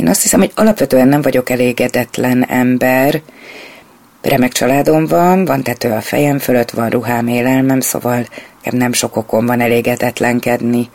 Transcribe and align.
Én 0.00 0.08
azt 0.08 0.22
hiszem, 0.22 0.40
hogy 0.40 0.52
alapvetően 0.54 1.08
nem 1.08 1.22
vagyok 1.22 1.50
elégedetlen 1.50 2.44
ember. 2.44 3.22
Remek 4.22 4.52
családom 4.52 5.06
van, 5.06 5.44
van 5.44 5.62
tető 5.62 5.90
a 5.90 6.00
fejem 6.00 6.38
fölött, 6.38 6.70
van 6.70 6.90
ruhám, 6.90 7.26
élelmem, 7.26 7.80
szóval 7.80 8.26
nem 8.70 8.92
sok 8.92 9.16
okom 9.16 9.46
van 9.46 9.60
elégedetlenkedni. 9.60 10.88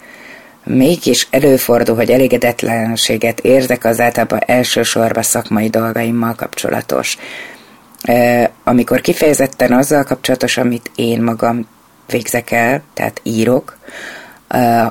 Mégis 0.64 1.28
előfordul, 1.30 1.96
hogy 1.96 2.10
elégedetlenséget 2.12 3.40
érzek, 3.40 3.86
az 3.86 4.00
általában 4.00 4.40
elsősorban 4.46 5.24
szakmai 5.24 5.70
dolgaimmal 5.70 6.36
kapcsolatos. 6.36 7.18
Amikor 8.64 9.02
kifejezetten 9.02 9.72
azzal 9.72 10.04
kapcsolatos, 10.04 10.58
amit 10.58 10.92
én 10.96 11.22
magam 11.22 11.68
végzek 12.08 12.52
el, 12.52 12.82
tehát 12.94 13.22
írok, 13.24 13.78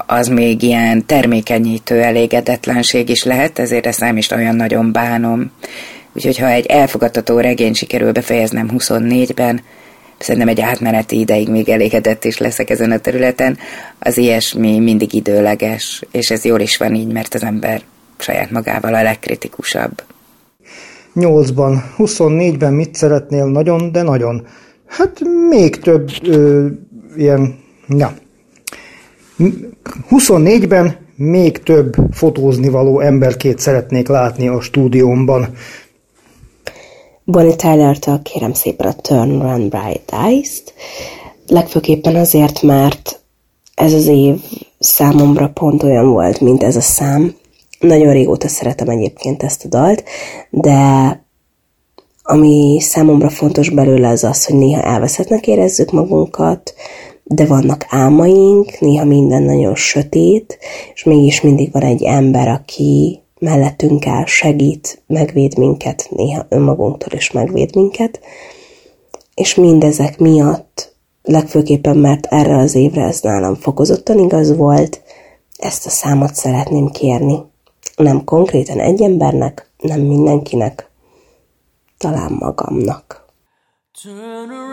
az 0.07 0.29
még 0.29 0.63
ilyen 0.63 1.07
termékenyítő 1.07 2.03
elégedetlenség 2.03 3.09
is 3.09 3.25
lehet, 3.25 3.59
ezért 3.59 3.87
ezt 3.87 4.01
nem 4.01 4.17
is 4.17 4.31
olyan 4.31 4.57
nagyon 4.57 4.93
bánom. 4.93 5.51
Úgyhogy 6.13 6.39
ha 6.39 6.49
egy 6.49 6.67
elfogadható 6.67 7.41
regény 7.41 7.75
sikerül 7.75 8.13
befejeznem 8.13 8.71
24-ben, 8.79 9.61
szerintem 10.19 10.49
egy 10.49 10.61
átmeneti 10.61 11.19
ideig 11.19 11.49
még 11.49 11.69
elégedett 11.69 12.25
is 12.25 12.39
leszek 12.39 12.71
ezen 12.71 12.91
a 12.91 12.99
területen, 12.99 13.59
az 13.99 14.17
ilyesmi 14.17 14.79
mindig 14.79 15.13
időleges, 15.13 16.03
és 16.11 16.31
ez 16.31 16.45
jól 16.45 16.61
is 16.61 16.77
van 16.77 16.95
így, 16.95 17.13
mert 17.13 17.35
az 17.35 17.43
ember 17.43 17.83
saját 18.19 18.51
magával 18.51 18.95
a 18.95 19.03
legkritikusabb. 19.03 20.03
8-ban, 21.15 21.83
24-ben 21.99 22.73
mit 22.73 22.95
szeretnél 22.95 23.45
nagyon, 23.45 23.93
de 23.93 24.03
nagyon? 24.03 24.47
Hát 24.87 25.21
még 25.49 25.77
több 25.77 26.11
ö, 26.23 26.67
ilyen, 27.17 27.59
ja. 27.89 28.15
24-ben 30.11 30.97
még 31.17 31.63
több 31.63 31.95
fotózni 32.11 32.69
való 32.69 33.01
emberkét 33.01 33.59
szeretnék 33.59 34.09
látni 34.09 34.49
a 34.49 34.61
stúdiómban. 34.61 35.55
Bonnie 37.25 37.57
Tyler-től 37.57 38.23
kérem 38.23 38.53
szépen 38.53 38.87
a 38.87 38.95
Turn 38.95 39.41
Run 39.41 39.69
Bright 39.69 40.13
Eyes-t, 40.27 40.75
legfőképpen 41.47 42.17
azért, 42.17 42.63
mert 42.63 43.21
ez 43.75 43.93
az 43.93 44.07
év 44.07 44.35
számomra 44.79 45.49
pont 45.49 45.83
olyan 45.83 46.09
volt, 46.09 46.41
mint 46.41 46.63
ez 46.63 46.77
a 46.77 46.81
szám. 46.81 47.35
Nagyon 47.79 48.13
régóta 48.13 48.49
szeretem 48.49 48.89
egyébként 48.89 49.43
ezt 49.43 49.65
a 49.65 49.69
dalt, 49.69 50.05
de 50.51 51.23
ami 52.23 52.81
számomra 52.81 53.29
fontos 53.29 53.71
belőle 53.71 54.09
az 54.09 54.25
az, 54.25 54.45
hogy 54.45 54.55
néha 54.55 54.83
elveszettnek 54.83 55.47
érezzük 55.47 55.91
magunkat, 55.91 56.75
de 57.25 57.47
vannak 57.47 57.87
álmaink, 57.89 58.81
néha 58.81 59.05
minden 59.05 59.43
nagyon 59.43 59.75
sötét, 59.75 60.59
és 60.95 61.05
mégis 61.05 61.41
mindig 61.41 61.73
van 61.73 61.83
egy 61.83 62.03
ember, 62.03 62.49
aki 62.49 63.21
mellettünk 63.39 64.07
áll, 64.07 64.25
segít, 64.25 65.03
megvéd 65.07 65.59
minket, 65.59 66.07
néha 66.11 66.47
önmagunktól 66.49 67.13
is 67.13 67.31
megvéd 67.31 67.75
minket, 67.75 68.21
és 69.35 69.55
mindezek 69.55 70.19
miatt, 70.19 70.97
legfőképpen 71.23 71.97
mert 71.97 72.27
erre 72.27 72.57
az 72.57 72.75
évre 72.75 73.03
ez 73.03 73.21
nálam 73.21 73.55
fokozottan 73.55 74.19
igaz 74.19 74.57
volt, 74.57 75.03
ezt 75.59 75.87
a 75.87 75.91
számot 75.91 76.35
szeretném 76.35 76.91
kérni. 76.91 77.39
Nem 77.97 78.25
konkrétan 78.25 78.81
egy 78.81 79.03
embernek, 79.03 79.71
nem 79.79 80.01
mindenkinek, 80.01 80.91
talán 81.99 82.37
magamnak. 82.39 83.25
Turn. 84.03 84.64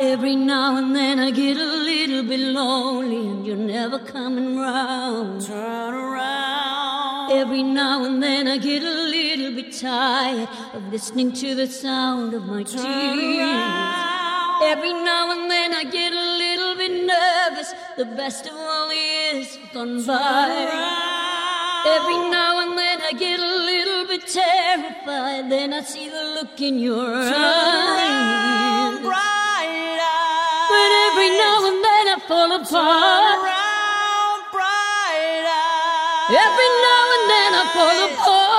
Every 0.00 0.34
now 0.34 0.76
and 0.76 0.96
then 0.96 1.18
I 1.18 1.30
get 1.30 1.58
a 1.58 1.62
little 1.62 2.22
bit 2.22 2.40
lonely 2.40 3.18
and 3.18 3.46
you're 3.46 3.54
never 3.54 3.98
coming 3.98 4.56
round. 4.58 5.42
Turn 5.42 5.92
around. 5.92 7.32
Every 7.32 7.62
now 7.62 8.04
and 8.06 8.22
then 8.22 8.48
I 8.48 8.56
get 8.56 8.82
a 8.82 8.90
little 8.90 9.54
bit 9.54 9.78
tired 9.78 10.48
of 10.72 10.90
listening 10.90 11.32
to 11.32 11.54
the 11.54 11.66
sound 11.66 12.32
of 12.32 12.46
my 12.46 12.62
Turn 12.62 12.80
tears. 12.80 13.40
Around. 13.40 14.62
Every 14.62 14.94
now 14.94 15.32
and 15.32 15.50
then 15.50 15.74
I 15.74 15.84
get 15.84 16.14
a 16.14 16.26
little 16.44 16.76
bit 16.76 17.04
nervous. 17.04 17.74
The 17.98 18.06
best 18.06 18.46
of 18.46 18.54
all 18.54 18.88
the 18.88 18.94
years 18.94 19.58
gone 19.74 19.98
Turn 19.98 20.06
by. 20.06 20.48
Around. 20.64 21.86
Every 21.88 22.30
now 22.30 22.60
and 22.60 22.78
then 22.78 23.02
I 23.02 23.12
get 23.18 23.38
a 23.38 23.54
little 23.70 24.06
bit 24.06 24.26
terrified. 24.26 25.50
Then 25.50 25.74
I 25.74 25.82
see 25.82 26.08
the 26.08 26.40
look 26.40 26.58
in 26.58 26.78
your 26.78 27.04
Turn 27.04 27.34
eyes. 27.34 29.00
bright 29.02 29.29
fall 32.30 32.52
apart. 32.52 32.70
Turn 32.70 33.42
around, 33.42 34.40
bright 34.54 35.46
eyes. 35.50 36.30
Every 36.30 36.70
now 36.86 37.02
and 37.16 37.24
then 37.34 37.50
I 37.58 37.64
fall 37.74 37.98
apart. 38.06 38.49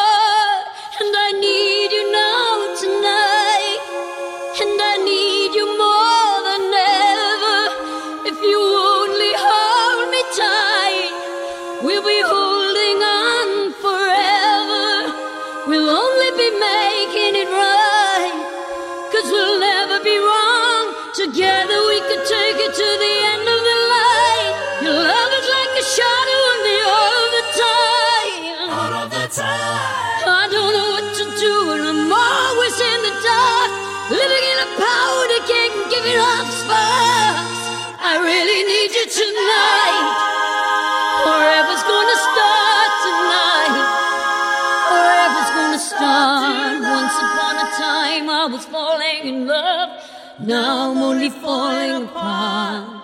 Falling 51.30 52.08
apart. 52.08 53.04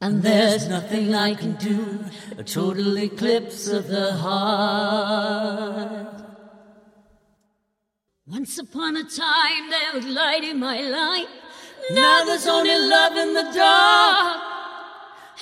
And 0.00 0.22
there's 0.22 0.68
nothing 0.68 1.14
I 1.14 1.34
can 1.34 1.52
do, 1.54 2.04
a 2.36 2.42
total 2.42 2.98
eclipse 2.98 3.68
of 3.68 3.86
the 3.86 4.14
heart. 4.14 6.08
Once 8.26 8.58
upon 8.58 8.96
a 8.96 9.04
time 9.04 9.70
there 9.70 9.92
was 9.94 10.06
light 10.06 10.42
in 10.42 10.58
my 10.58 10.80
life. 10.80 11.28
Now 11.92 12.24
there's 12.24 12.46
only 12.46 12.78
love 12.78 13.16
in 13.16 13.34
the 13.34 13.52
dark. 13.54 14.42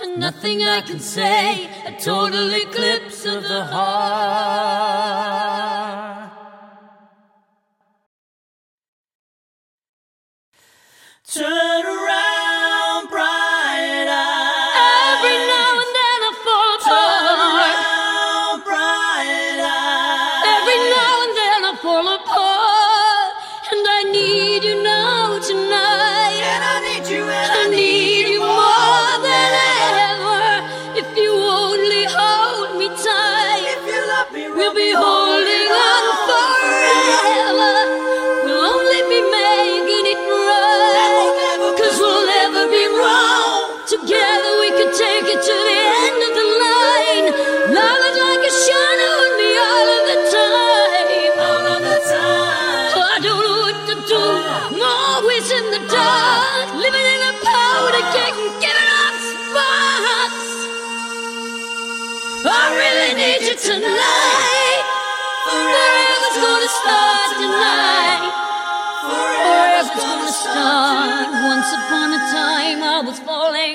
And 0.02 0.18
nothing 0.18 0.62
I 0.62 0.80
can 0.80 0.98
say, 0.98 1.68
a 1.86 1.92
total 2.00 2.52
eclipse 2.52 3.24
of 3.26 3.42
the 3.44 3.64
heart. 3.64 4.90
Turn 11.32 11.86
around, 11.86 12.29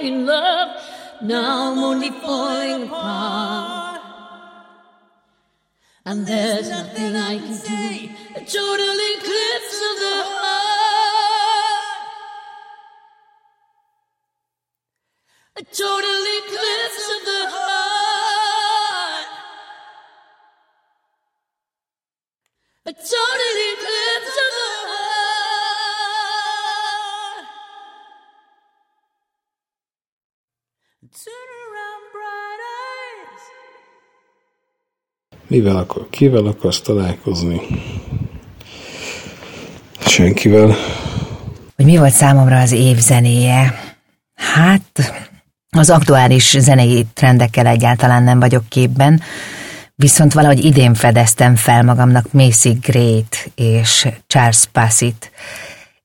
in 0.06 0.26
love. 0.26 0.82
Now 1.22 1.72
I'm 1.72 1.80
only 1.80 2.12
falling 2.12 2.84
apart. 2.84 4.02
And 6.06 6.28
there's 6.28 6.70
nothing 6.70 7.16
I 7.16 7.40
can 7.40 7.58
do. 7.72 8.10
A 8.36 8.42
total 8.46 8.96
eclipse 9.14 9.80
of 9.90 9.96
the 10.06 10.18
heart. 10.32 11.26
A 15.58 15.64
total 15.64 16.15
Mivel 35.48 35.76
akar, 35.76 36.08
kivel 36.10 36.46
akarsz 36.46 36.82
találkozni? 36.82 37.62
Senkivel. 40.00 40.76
hogy 41.76 41.86
mi 41.86 41.98
volt 41.98 42.14
számomra 42.14 42.60
az 42.60 42.72
év 42.72 42.98
zenéje. 42.98 43.80
Hát, 44.36 45.14
az 45.70 45.90
aktuális 45.90 46.56
zenei 46.60 47.06
trendekkel 47.14 47.68
egyáltalán 47.68 48.24
nem 48.24 48.40
vagyok 48.40 48.64
képben, 48.70 49.22
viszont 49.96 50.34
valahogy 50.34 50.66
idén 50.66 50.94
fedeztem 50.94 51.56
fel 51.56 51.84
magamnak 51.84 52.32
Macy 52.32 52.78
Great 52.82 53.50
és 53.56 54.08
Charles 54.28 54.66
Passit, 54.72 55.32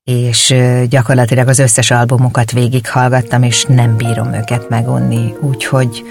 és 0.05 0.55
gyakorlatilag 0.89 1.49
az 1.49 1.59
összes 1.59 1.91
albumukat 1.91 2.53
végighallgattam, 2.53 3.43
és 3.43 3.65
nem 3.65 3.97
bírom 3.97 4.33
őket 4.33 4.69
megunni, 4.69 5.35
úgyhogy, 5.41 6.03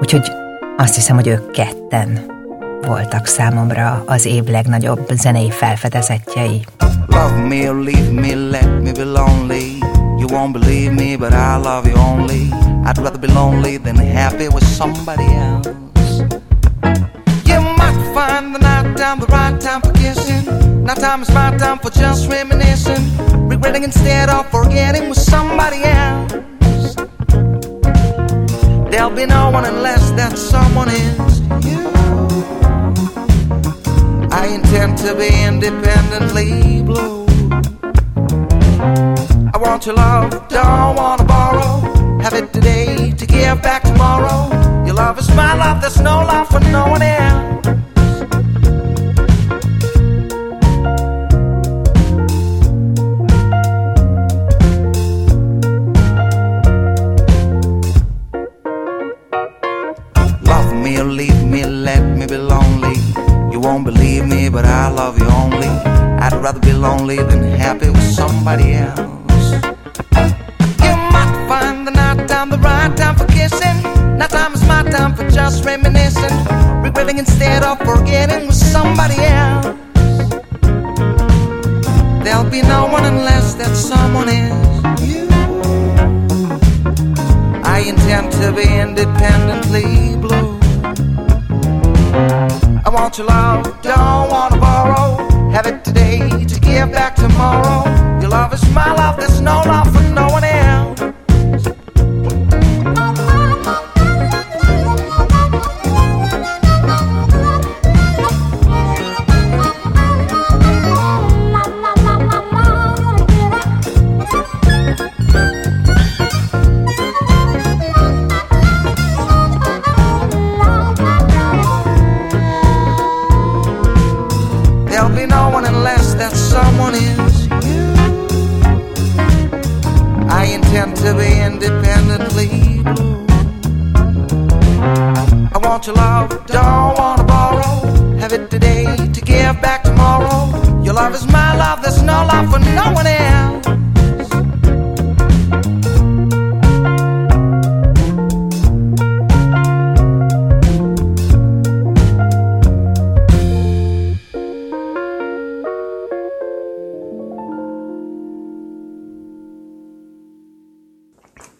úgyhogy 0.00 0.30
azt 0.76 0.94
hiszem, 0.94 1.16
hogy 1.16 1.26
ők 1.26 1.50
ketten 1.50 2.33
voltak 2.82 3.26
számomra 3.26 4.02
az 4.06 4.24
év 4.24 4.44
legnagyobb 4.44 5.10
zenei 5.12 5.50
felfedezettjei. 5.50 6.64
Love 7.06 7.46
me 7.48 7.68
or 7.70 7.76
leave 7.76 8.10
me, 8.10 8.34
let 8.34 8.82
me 8.82 8.92
be 8.92 9.04
lonely. 9.04 9.78
You 10.18 10.26
won't 10.28 10.52
believe 10.52 10.92
me, 10.92 11.16
but 11.16 11.32
I 11.32 11.56
love 11.62 11.88
you 11.90 11.98
only. 11.98 12.48
I'd 12.84 12.98
rather 12.98 13.18
be 13.18 13.26
lonely 13.26 13.78
than 13.78 13.96
happy 13.96 14.48
with 14.48 14.64
somebody 14.64 15.24
else. 15.24 15.68
You 17.44 17.60
might 17.60 17.98
find 18.14 18.54
the 18.54 18.58
night 18.58 18.96
time 18.96 19.20
the 19.20 19.26
right 19.26 19.60
time 19.60 19.80
for 19.80 19.92
kissing. 19.92 20.44
Now 20.84 20.94
time 20.94 21.22
is 21.22 21.30
my 21.30 21.56
time 21.56 21.78
for 21.78 21.90
just 21.90 22.30
reminiscing. 22.30 23.04
Regretting 23.48 23.84
instead 23.84 24.28
of 24.28 24.50
forgetting 24.50 25.08
with 25.08 25.18
somebody 25.18 25.82
else. 25.84 26.32
There'll 28.90 29.10
be 29.10 29.26
no 29.26 29.50
one 29.50 29.64
unless 29.64 30.10
that 30.12 30.38
someone 30.38 30.88
is 30.88 31.40
you. 31.64 31.93
I 34.36 34.48
intend 34.48 34.98
to 34.98 35.14
be 35.14 35.28
independently 35.44 36.82
blue. 36.82 37.24
I 39.54 39.56
want 39.56 39.86
your 39.86 39.94
love, 39.94 40.30
don't 40.48 40.96
wanna 40.96 41.22
borrow. 41.22 42.18
Have 42.20 42.34
it 42.34 42.52
today 42.52 42.83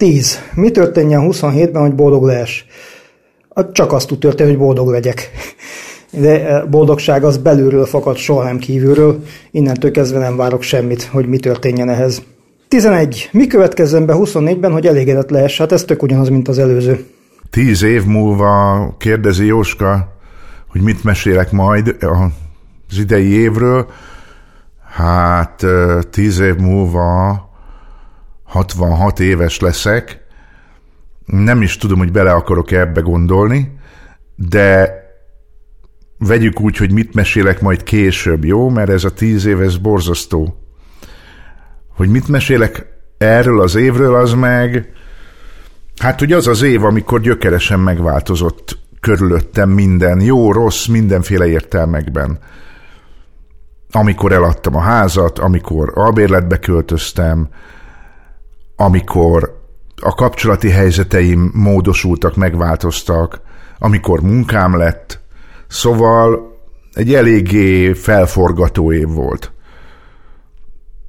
10. 0.04 0.38
Mi 0.54 0.70
történjen 0.70 1.28
27-ben, 1.30 1.82
hogy 1.82 1.94
boldog 1.94 2.24
lehess? 2.24 2.64
Csak 3.72 3.92
azt 3.92 4.06
tud 4.06 4.18
történni, 4.18 4.48
hogy 4.48 4.58
boldog 4.58 4.88
legyek. 4.88 5.30
De 6.22 6.48
eh, 6.48 6.64
boldogság 6.64 7.24
az 7.24 7.36
belülről 7.36 7.86
fakad, 7.86 8.16
soha 8.16 8.42
nem 8.42 8.58
kívülről. 8.58 9.22
Innentől 9.50 9.90
kezdve 9.90 10.18
nem 10.18 10.36
várok 10.36 10.62
semmit, 10.62 11.02
hogy 11.02 11.26
mi 11.26 11.38
történjen 11.38 11.88
ehhez. 11.88 12.22
11. 12.68 13.28
Mi 13.32 13.46
következzen 13.46 14.06
be 14.06 14.14
24-ben, 14.16 14.72
hogy 14.72 14.86
elégedett 14.86 15.30
lehess? 15.30 15.58
Hát 15.58 15.72
ez 15.72 15.84
tök 15.84 16.02
ugyanaz, 16.02 16.28
mint 16.28 16.48
az 16.48 16.58
előző. 16.58 17.06
10 17.50 17.82
év 17.82 18.04
múlva 18.04 18.94
kérdezi 18.98 19.46
Jóska, 19.46 20.16
hogy 20.68 20.80
mit 20.80 21.04
mesélek 21.04 21.52
majd 21.52 21.96
az 22.90 22.98
idei 22.98 23.32
évről. 23.32 23.86
Hát 24.92 25.62
eh, 25.62 25.98
tíz 26.10 26.40
év 26.40 26.56
múlva 26.56 27.43
66 28.44 29.20
éves 29.20 29.60
leszek. 29.60 30.22
Nem 31.26 31.62
is 31.62 31.76
tudom, 31.76 31.98
hogy 31.98 32.12
bele 32.12 32.32
akarok 32.32 32.70
ebbe 32.70 33.00
gondolni, 33.00 33.78
de 34.36 35.02
vegyük 36.18 36.60
úgy, 36.60 36.76
hogy 36.76 36.92
mit 36.92 37.14
mesélek 37.14 37.60
majd 37.60 37.82
később, 37.82 38.44
jó? 38.44 38.68
Mert 38.68 38.90
ez 38.90 39.04
a 39.04 39.12
tíz 39.12 39.44
év, 39.44 39.60
ez 39.60 39.76
borzasztó. 39.76 40.58
Hogy 41.88 42.08
mit 42.08 42.28
mesélek 42.28 42.86
erről 43.18 43.60
az 43.60 43.74
évről, 43.74 44.14
az 44.14 44.32
meg... 44.32 44.92
Hát 45.96 46.20
ugye 46.20 46.36
az 46.36 46.46
az 46.46 46.62
év, 46.62 46.84
amikor 46.84 47.20
gyökeresen 47.20 47.80
megváltozott 47.80 48.78
körülöttem 49.00 49.70
minden, 49.70 50.20
jó, 50.20 50.52
rossz, 50.52 50.86
mindenféle 50.86 51.46
értelmekben. 51.46 52.38
Amikor 53.90 54.32
eladtam 54.32 54.76
a 54.76 54.80
házat, 54.80 55.38
amikor 55.38 55.92
albérletbe 55.94 56.58
költöztem, 56.58 57.48
amikor 58.84 59.62
a 60.02 60.14
kapcsolati 60.14 60.70
helyzeteim 60.70 61.50
módosultak, 61.54 62.36
megváltoztak, 62.36 63.40
amikor 63.78 64.20
munkám 64.20 64.76
lett, 64.76 65.20
szóval 65.68 66.52
egy 66.92 67.14
eléggé 67.14 67.92
felforgató 67.92 68.92
év 68.92 69.08
volt. 69.08 69.52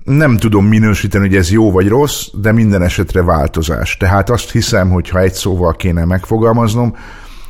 Nem 0.03 0.37
tudom 0.37 0.65
minősíteni, 0.65 1.27
hogy 1.27 1.35
ez 1.35 1.51
jó 1.51 1.71
vagy 1.71 1.87
rossz, 1.87 2.27
de 2.33 2.51
minden 2.51 2.81
esetre 2.81 3.23
változás. 3.23 3.97
Tehát 3.97 4.29
azt 4.29 4.51
hiszem, 4.51 4.89
hogy 4.89 5.09
ha 5.09 5.19
egy 5.19 5.33
szóval 5.33 5.75
kéne 5.75 6.05
megfogalmaznom, 6.05 6.95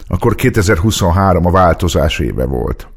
akkor 0.07 0.35
2023 0.35 1.45
a 1.45 1.51
változás 1.51 2.19
éve 2.19 2.45
volt. 2.45 2.87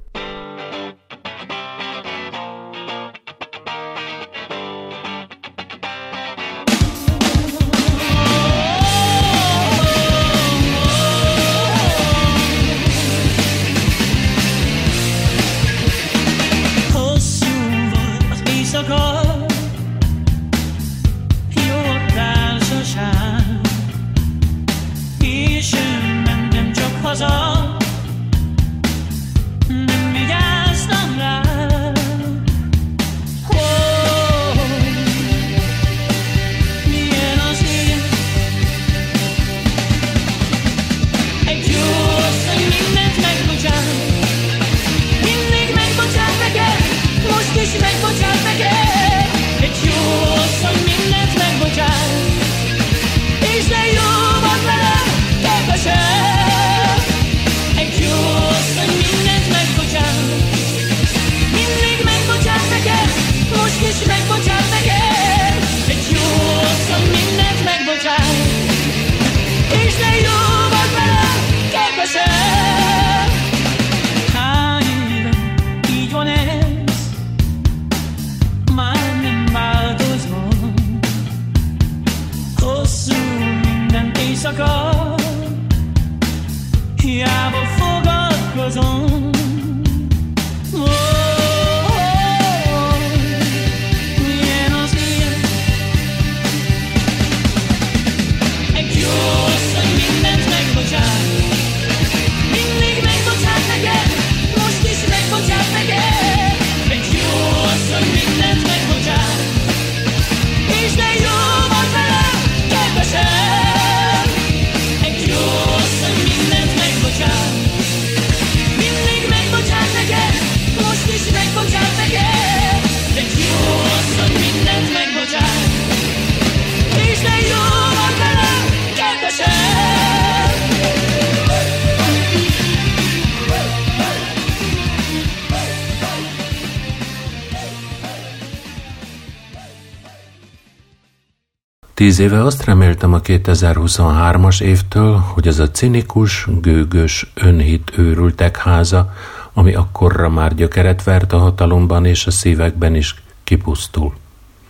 Tíz 141.98 142.18
éve 142.18 142.42
azt 142.42 142.64
reméltem 142.64 143.12
a 143.12 143.20
2023-as 143.20 144.60
évtől, 144.60 145.16
hogy 145.16 145.48
az 145.48 145.58
a 145.58 145.70
cinikus, 145.70 146.46
gőgös, 146.60 147.32
önhit 147.34 147.92
őrültek 147.96 148.56
háza, 148.56 149.12
ami 149.52 149.74
akkorra 149.74 150.28
már 150.28 150.54
gyökeret 150.54 151.04
vert 151.04 151.32
a 151.32 151.38
hatalomban 151.38 152.04
és 152.04 152.26
a 152.26 152.30
szívekben 152.30 152.94
is 152.94 153.14
kipusztul. 153.44 154.12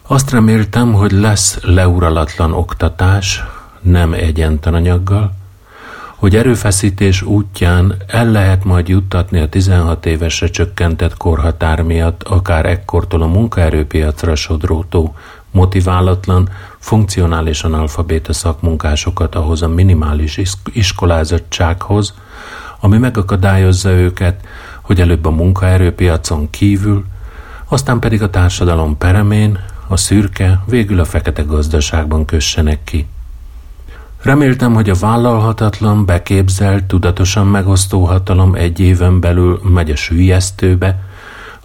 Azt 0.06 0.30
reméltem, 0.30 0.92
hogy 0.92 1.12
lesz 1.12 1.58
leuralatlan 1.62 2.52
oktatás, 2.52 3.44
nem 3.80 4.12
egyentananyaggal, 4.12 5.32
hogy 6.14 6.36
erőfeszítés 6.36 7.22
útján 7.22 7.94
el 8.06 8.30
lehet 8.30 8.64
majd 8.64 8.88
juttatni 8.88 9.40
a 9.40 9.48
16 9.48 10.06
évesre 10.06 10.48
csökkentett 10.48 11.16
korhatár 11.16 11.82
miatt 11.82 12.22
akár 12.22 12.66
ekkortól 12.66 13.22
a 13.22 13.26
munkaerőpiacra 13.26 14.34
sodrótó, 14.34 15.14
motiválatlan, 15.50 16.48
funkcionálisan 16.78 17.74
alfabéta 17.74 18.32
szakmunkásokat 18.32 19.34
ahhoz 19.34 19.62
a 19.62 19.68
minimális 19.68 20.36
is- 20.36 20.56
iskolázottsághoz, 20.72 22.14
ami 22.80 22.98
megakadályozza 22.98 23.90
őket, 23.90 24.46
hogy 24.82 25.00
előbb 25.00 25.24
a 25.24 25.30
munkaerőpiacon 25.30 26.50
kívül, 26.50 27.04
aztán 27.68 27.98
pedig 27.98 28.22
a 28.22 28.30
társadalom 28.30 28.98
peremén, 28.98 29.58
a 29.86 29.96
szürke, 29.96 30.62
végül 30.66 31.00
a 31.00 31.04
fekete 31.04 31.42
gazdaságban 31.42 32.24
kössenek 32.24 32.84
ki. 32.84 33.06
Reméltem, 34.22 34.74
hogy 34.74 34.90
a 34.90 34.94
vállalhatatlan, 34.94 36.04
beképzelt, 36.04 36.84
tudatosan 36.84 37.46
megosztó 37.46 38.04
hatalom 38.04 38.54
egy 38.54 38.80
éven 38.80 39.20
belül 39.20 39.60
megy 39.62 39.90
a 39.90 39.96
sűjesztőbe, 39.96 41.07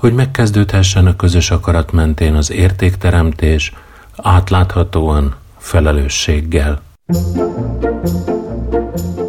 hogy 0.04 0.14
megkezdődhessen 0.14 1.06
a 1.06 1.16
közös 1.16 1.52
akarat 1.52 1.92
mentén 1.92 2.34
az 2.34 2.52
értékteremtés, 2.52 3.74
átláthatóan, 4.16 5.36
felelősséggel. 5.58 6.82
Számomra 7.08 9.23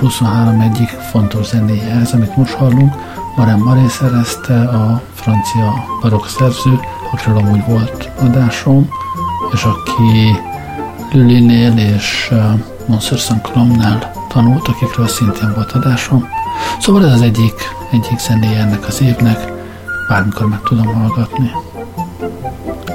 2023 0.00 0.60
egyik 0.60 0.88
fontos 0.88 1.46
zenéje 1.46 1.90
ez, 2.00 2.12
amit 2.12 2.36
most 2.36 2.52
hallunk. 2.52 2.94
Maren 3.36 3.58
Maré 3.58 3.86
szerezte 3.88 4.60
a 4.60 5.02
francia 5.14 5.84
barokk 6.00 6.26
szerző, 6.26 6.80
akiről 7.12 7.36
amúgy 7.36 7.64
volt 7.66 8.10
adásom, 8.20 8.88
és 9.52 9.62
aki 9.64 10.36
Lülinél 11.12 11.78
és 11.78 12.32
Monsieur 12.86 13.20
Saint-Clomnál 13.22 14.12
tanult, 14.28 14.68
akikről 14.68 15.06
szintén 15.06 15.52
volt 15.54 15.72
adásom. 15.72 16.28
Szóval 16.80 17.04
ez 17.06 17.12
az 17.12 17.22
egyik, 17.22 17.54
egyik 17.90 18.18
zenéje 18.18 18.58
ennek 18.58 18.86
az 18.86 19.02
évnek, 19.02 19.52
bármikor 20.08 20.48
meg 20.48 20.60
tudom 20.60 20.86
hallgatni. 20.86 21.50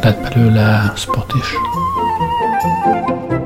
Lett 0.02 0.22
belőle 0.22 0.92
spot 0.96 1.34
is. 1.40 1.54
A 3.30 3.41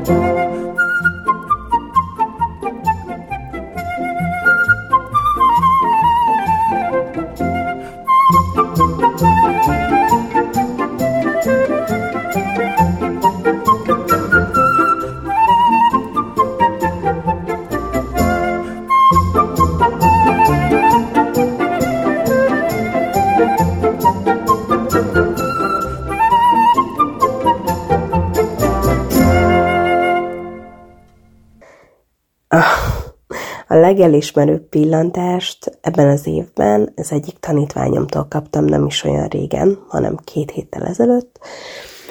legelismerőbb 33.96 34.70
pillantást 34.70 35.78
ebben 35.82 36.08
az 36.08 36.28
évben 36.28 36.94
az 36.96 37.12
egyik 37.12 37.40
tanítványomtól 37.40 38.26
kaptam 38.30 38.66
nem 38.66 38.86
is 38.86 39.04
olyan 39.04 39.28
régen, 39.28 39.80
hanem 39.88 40.20
két 40.24 40.52
héttel 40.52 40.84
ezelőtt, 40.84 41.40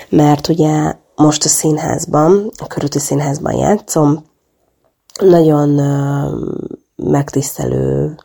mert 0.08 0.48
ugye 0.48 0.94
most 1.16 1.44
a 1.44 1.48
színházban, 1.48 2.50
a 2.56 2.66
körúti 2.66 2.98
színházban 2.98 3.54
játszom, 3.54 4.24
nagyon 5.20 5.68
megtisztelő 6.96 8.16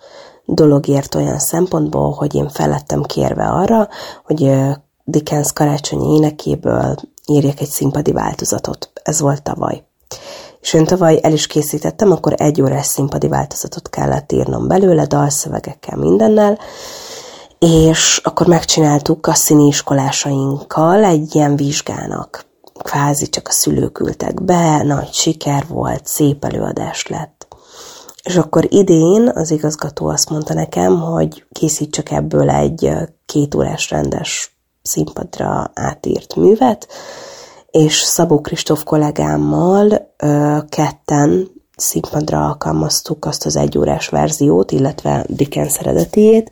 dolog 0.45 0.87
ért 0.87 1.15
olyan 1.15 1.39
szempontból, 1.39 2.11
hogy 2.11 2.35
én 2.35 2.49
felettem 2.49 3.01
kérve 3.01 3.45
arra, 3.45 3.87
hogy 4.23 4.51
Dickens 5.03 5.53
karácsonyi 5.53 6.15
énekéből 6.15 6.95
írjak 7.25 7.59
egy 7.59 7.69
színpadi 7.69 8.11
változatot. 8.11 8.91
Ez 9.03 9.19
volt 9.19 9.43
tavaly. 9.43 9.83
És 10.61 10.73
én 10.73 10.85
tavaly 10.85 11.19
el 11.21 11.31
is 11.33 11.47
készítettem, 11.47 12.11
akkor 12.11 12.33
egy 12.37 12.61
órás 12.61 12.85
színpadi 12.85 13.27
változatot 13.27 13.89
kellett 13.89 14.31
írnom 14.31 14.67
belőle, 14.67 15.05
dalszövegekkel, 15.05 15.97
mindennel, 15.97 16.59
és 17.59 18.21
akkor 18.23 18.47
megcsináltuk 18.47 19.27
a 19.27 19.33
színiiskolásainkkal 19.33 21.03
egy 21.03 21.35
ilyen 21.35 21.55
vizsgának. 21.55 22.45
Kvázi 22.83 23.29
csak 23.29 23.47
a 23.47 23.51
szülők 23.51 23.99
ültek 23.99 24.43
be, 24.43 24.83
nagy 24.83 25.13
siker 25.13 25.65
volt, 25.67 26.07
szép 26.07 26.45
előadás 26.45 27.07
lett. 27.07 27.47
És 28.23 28.37
akkor 28.37 28.65
idén 28.69 29.31
az 29.33 29.51
igazgató 29.51 30.07
azt 30.07 30.29
mondta 30.29 30.53
nekem, 30.53 30.99
hogy 30.99 31.45
készítsek 31.51 32.11
ebből 32.11 32.49
egy 32.49 32.91
két 33.25 33.55
órás 33.55 33.89
rendes 33.89 34.57
színpadra 34.81 35.71
átírt 35.73 36.35
művet, 36.35 36.87
és 37.71 37.95
Szabó 37.95 38.41
Kristóf 38.41 38.83
kollégámmal 38.83 40.13
ö, 40.17 40.57
ketten 40.69 41.47
színpadra 41.75 42.45
alkalmaztuk 42.45 43.25
azt 43.25 43.45
az 43.45 43.55
egyórás 43.55 44.09
verziót, 44.09 44.71
illetve 44.71 45.25
Dickens 45.27 45.77
eredetiét. 45.77 46.51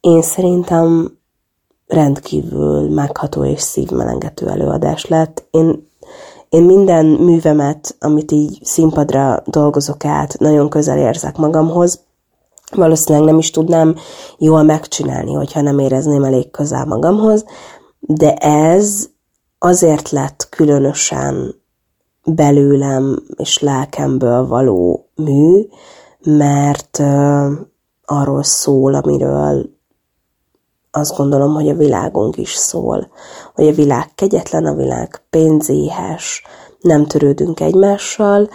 Én 0.00 0.22
szerintem 0.22 1.18
rendkívül 1.86 2.88
megható 2.90 3.44
és 3.44 3.60
szívmelengető 3.60 4.48
előadás 4.48 5.06
lett. 5.06 5.44
Én, 5.50 5.88
én 6.48 6.62
minden 6.62 7.06
művemet, 7.06 7.96
amit 8.00 8.32
így 8.32 8.58
színpadra 8.62 9.42
dolgozok 9.46 10.04
át, 10.04 10.38
nagyon 10.38 10.68
közel 10.68 10.98
érzek 10.98 11.36
magamhoz. 11.36 12.00
Valószínűleg 12.74 13.26
nem 13.26 13.38
is 13.38 13.50
tudnám 13.50 13.96
jól 14.38 14.62
megcsinálni, 14.62 15.32
hogyha 15.32 15.60
nem 15.60 15.78
érezném 15.78 16.24
elég 16.24 16.50
közel 16.50 16.84
magamhoz, 16.84 17.44
de 18.00 18.34
ez 18.34 19.08
azért 19.66 20.10
lett 20.10 20.46
különösen 20.50 21.54
belőlem 22.24 23.22
és 23.36 23.58
lelkemből 23.58 24.46
való 24.46 25.08
mű, 25.14 25.66
mert 26.24 27.02
arról 28.04 28.42
szól, 28.42 28.94
amiről 28.94 29.70
azt 30.90 31.16
gondolom, 31.16 31.54
hogy 31.54 31.68
a 31.68 31.74
világunk 31.74 32.36
is 32.36 32.54
szól. 32.54 33.08
Hogy 33.54 33.66
a 33.66 33.72
világ 33.72 34.10
kegyetlen, 34.14 34.66
a 34.66 34.74
világ 34.74 35.22
pénzéhes, 35.30 36.42
nem 36.80 37.06
törődünk 37.06 37.60
egymással, 37.60 38.48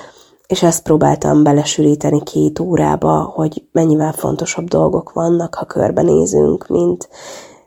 és 0.47 0.63
ezt 0.63 0.83
próbáltam 0.83 1.43
belesűríteni 1.43 2.23
két 2.23 2.59
órába, 2.59 3.21
hogy 3.21 3.67
mennyivel 3.71 4.11
fontosabb 4.11 4.67
dolgok 4.67 5.11
vannak, 5.13 5.55
ha 5.55 5.65
körbenézünk, 5.65 6.67
mint, 6.67 7.09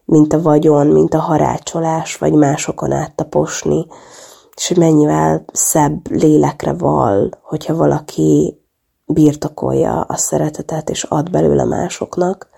mint 0.05 0.33
a 0.33 0.43
vagyon, 0.43 0.87
mint 0.87 1.15
a 1.15 1.19
harácsolás, 1.19 2.17
vagy 2.17 2.33
másokon 2.33 2.93
áttaposni, 2.93 3.87
és 4.57 4.69
hogy 4.69 4.77
mennyivel 4.77 5.45
szebb 5.53 6.11
lélekre 6.11 6.73
val, 6.73 7.31
hogyha 7.43 7.77
valaki 7.77 8.59
birtokolja 9.07 10.01
a 10.01 10.17
szeretetet, 10.17 10.91
és 10.91 11.03
ad 11.03 11.31
belőle 11.31 11.65
másoknak. 11.65 12.49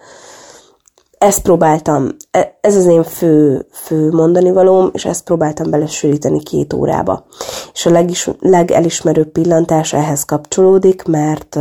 Ezt 1.19 1.43
próbáltam, 1.43 2.09
e, 2.31 2.59
ez 2.61 2.77
az 2.77 2.85
én 2.85 3.03
fő, 3.03 3.67
fő 3.71 4.11
mondani 4.11 4.53
valóm, 4.53 4.91
és 4.93 5.05
ezt 5.05 5.25
próbáltam 5.25 5.71
belesűríteni 5.71 6.43
két 6.43 6.73
órába. 6.73 7.27
És 7.73 7.87
a 7.87 7.91
legis, 7.91 8.31
legelismerőbb 8.39 9.29
pillantás 9.29 9.93
ehhez 9.93 10.25
kapcsolódik, 10.25 11.05
mert 11.05 11.59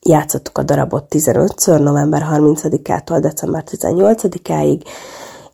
játszottuk 0.00 0.58
a 0.58 0.62
darabot 0.62 1.06
15-ször, 1.10 1.82
november 1.82 2.26
30-ától 2.32 3.18
december 3.20 3.64
18-áig, 3.66 4.82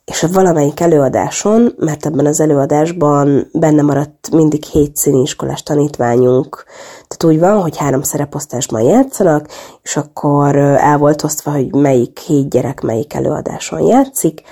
és 0.05 0.23
a 0.23 0.29
valamelyik 0.33 0.81
előadáson, 0.81 1.75
mert 1.79 2.07
ebben 2.07 2.27
az 2.27 2.41
előadásban 2.41 3.49
benne 3.53 3.83
maradt 3.83 4.31
mindig 4.31 4.65
hét 4.65 4.97
színiskolás 4.97 5.63
tanítványunk, 5.63 6.65
tehát 7.09 7.35
úgy 7.35 7.39
van, 7.41 7.63
hogy 7.63 7.77
három 7.77 8.03
szereposztásban 8.03 8.83
játszanak, 8.83 9.49
és 9.83 9.97
akkor 9.97 10.57
el 10.57 10.99
volt 10.99 11.23
osztva, 11.23 11.51
hogy 11.51 11.75
melyik 11.75 12.19
hét 12.19 12.49
gyerek 12.49 12.81
melyik 12.81 13.15
előadáson 13.15 13.81
játszik, 13.81 14.43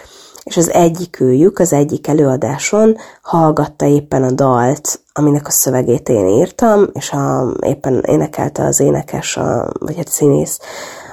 és 0.44 0.56
az 0.56 0.72
egyik 0.72 1.20
őjük 1.20 1.58
az 1.58 1.72
egyik 1.72 2.06
előadáson 2.06 2.96
hallgatta 3.22 3.86
éppen 3.86 4.22
a 4.22 4.30
dalt, 4.30 5.00
aminek 5.12 5.46
a 5.46 5.50
szövegét 5.50 6.08
én 6.08 6.26
írtam, 6.26 6.88
és 6.92 7.10
a, 7.10 7.54
éppen 7.60 8.02
énekelte 8.06 8.64
az 8.64 8.80
énekes, 8.80 9.36
a, 9.36 9.72
vagy 9.78 9.96
hát 9.96 10.08
színész 10.08 10.58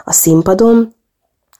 a 0.03 0.11
színpadon, 0.11 0.93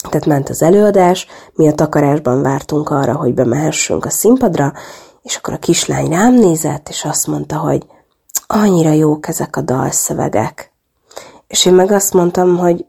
tehát 0.10 0.25
ment 0.25 0.49
az 0.49 0.62
előadás, 0.62 1.27
mi 1.53 1.67
a 1.67 1.73
takarásban 1.73 2.41
vártunk 2.41 2.89
arra, 2.89 3.15
hogy 3.15 3.34
bemehessünk 3.34 4.05
a 4.05 4.10
színpadra, 4.10 4.73
és 5.21 5.36
akkor 5.36 5.53
a 5.53 5.58
kislány 5.58 6.10
rám 6.10 6.34
nézett, 6.34 6.89
és 6.89 7.05
azt 7.05 7.27
mondta, 7.27 7.58
hogy 7.58 7.86
annyira 8.47 8.91
jók 8.91 9.27
ezek 9.27 9.55
a 9.55 9.62
dalszövegek. 9.62 10.71
És 11.47 11.65
én 11.65 11.73
meg 11.73 11.91
azt 11.91 12.13
mondtam, 12.13 12.58
hogy 12.58 12.86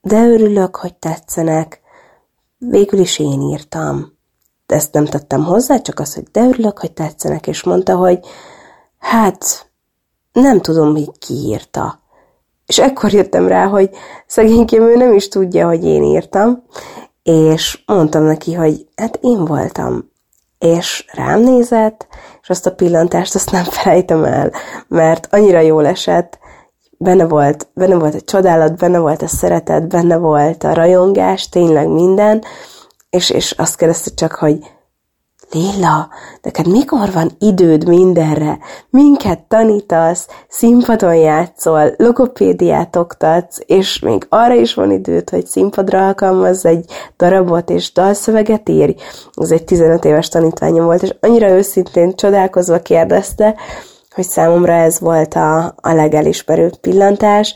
de 0.00 0.26
örülök, 0.26 0.76
hogy 0.76 0.94
tetszenek, 0.94 1.80
végül 2.58 2.98
is 2.98 3.18
én 3.18 3.40
írtam. 3.40 4.14
De 4.66 4.74
ezt 4.74 4.92
nem 4.92 5.04
tettem 5.04 5.44
hozzá, 5.44 5.78
csak 5.78 5.98
az, 5.98 6.14
hogy 6.14 6.24
de 6.32 6.40
örülök, 6.40 6.78
hogy 6.78 6.92
tetszenek, 6.92 7.46
és 7.46 7.62
mondta, 7.62 7.96
hogy 7.96 8.18
hát 8.98 9.70
nem 10.32 10.60
tudom, 10.60 10.92
hogy 10.92 11.18
ki 11.18 11.34
írta. 11.34 12.00
És 12.66 12.78
ekkor 12.78 13.12
jöttem 13.12 13.48
rá, 13.48 13.66
hogy 13.66 13.90
szegénykém 14.26 14.82
ő 14.82 14.96
nem 14.96 15.12
is 15.14 15.28
tudja, 15.28 15.66
hogy 15.66 15.84
én 15.84 16.02
írtam, 16.02 16.62
és 17.22 17.82
mondtam 17.86 18.22
neki, 18.22 18.54
hogy 18.54 18.86
hát 18.96 19.18
én 19.20 19.44
voltam. 19.44 20.10
És 20.58 21.06
rám 21.12 21.40
nézett, 21.40 22.06
és 22.42 22.48
azt 22.48 22.66
a 22.66 22.74
pillantást 22.74 23.34
azt 23.34 23.50
nem 23.50 23.64
felejtem 23.64 24.24
el, 24.24 24.52
mert 24.88 25.28
annyira 25.30 25.60
jól 25.60 25.86
esett, 25.86 26.38
benne 26.98 27.26
volt, 27.26 27.68
benne 27.74 27.94
volt 27.94 28.14
a 28.14 28.20
csodálat, 28.20 28.76
benne 28.76 28.98
volt 28.98 29.22
a 29.22 29.28
szeretet, 29.28 29.88
benne 29.88 30.16
volt 30.16 30.64
a 30.64 30.74
rajongás, 30.74 31.48
tényleg 31.48 31.88
minden, 31.88 32.44
és, 33.10 33.30
és 33.30 33.50
azt 33.50 33.76
kérdezte 33.76 34.10
csak, 34.14 34.34
hogy 34.34 34.58
Lilla, 35.50 36.08
neked 36.42 36.66
mikor 36.66 37.12
van 37.12 37.30
időd 37.38 37.88
mindenre? 37.88 38.58
Minket 38.90 39.38
tanítasz, 39.38 40.28
színpadon 40.48 41.14
játszol, 41.14 41.94
logopédiát 41.96 42.96
oktatsz, 42.96 43.58
és 43.66 43.98
még 43.98 44.26
arra 44.28 44.54
is 44.54 44.74
van 44.74 44.90
időd, 44.90 45.30
hogy 45.30 45.46
színpadra 45.46 46.06
alkalmazz 46.06 46.66
egy 46.66 46.84
darabot 47.16 47.70
és 47.70 47.92
dalszöveget 47.92 48.68
írj. 48.68 48.94
Ez 49.34 49.50
egy 49.50 49.64
15 49.64 50.04
éves 50.04 50.28
tanítványom 50.28 50.84
volt, 50.84 51.02
és 51.02 51.14
annyira 51.20 51.48
őszintén 51.48 52.14
csodálkozva 52.14 52.78
kérdezte, 52.78 53.54
hogy 54.16 54.28
számomra 54.28 54.72
ez 54.72 55.00
volt 55.00 55.34
a, 55.34 55.64
a 55.64 55.92
legelismerőbb 55.92 56.76
pillantás, 56.76 57.54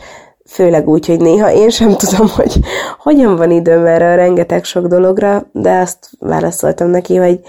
főleg 0.49 0.89
úgy, 0.89 1.07
hogy 1.07 1.21
néha 1.21 1.53
én 1.53 1.71
sem 1.71 1.97
tudom, 1.97 2.29
hogy 2.29 2.61
hogyan 2.99 3.37
van 3.37 3.51
időm 3.51 3.87
erre 3.87 4.11
a 4.11 4.15
rengeteg 4.15 4.65
sok 4.65 4.87
dologra, 4.87 5.47
de 5.53 5.79
azt 5.79 6.11
válaszoltam 6.19 6.89
neki, 6.89 7.17
hogy 7.17 7.41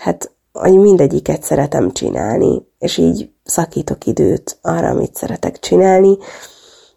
hát 0.00 0.30
hogy 0.52 0.78
mindegyiket 0.78 1.42
szeretem 1.42 1.92
csinálni, 1.92 2.66
és 2.78 2.96
így 2.96 3.30
szakítok 3.44 4.06
időt 4.06 4.58
arra, 4.62 4.88
amit 4.88 5.14
szeretek 5.14 5.58
csinálni. 5.58 6.16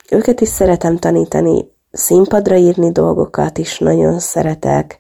Őket 0.09 0.41
is 0.41 0.49
szeretem 0.49 0.97
tanítani, 0.97 1.71
színpadra 1.91 2.55
írni 2.55 2.91
dolgokat 2.91 3.57
is 3.57 3.79
nagyon 3.79 4.19
szeretek, 4.19 4.97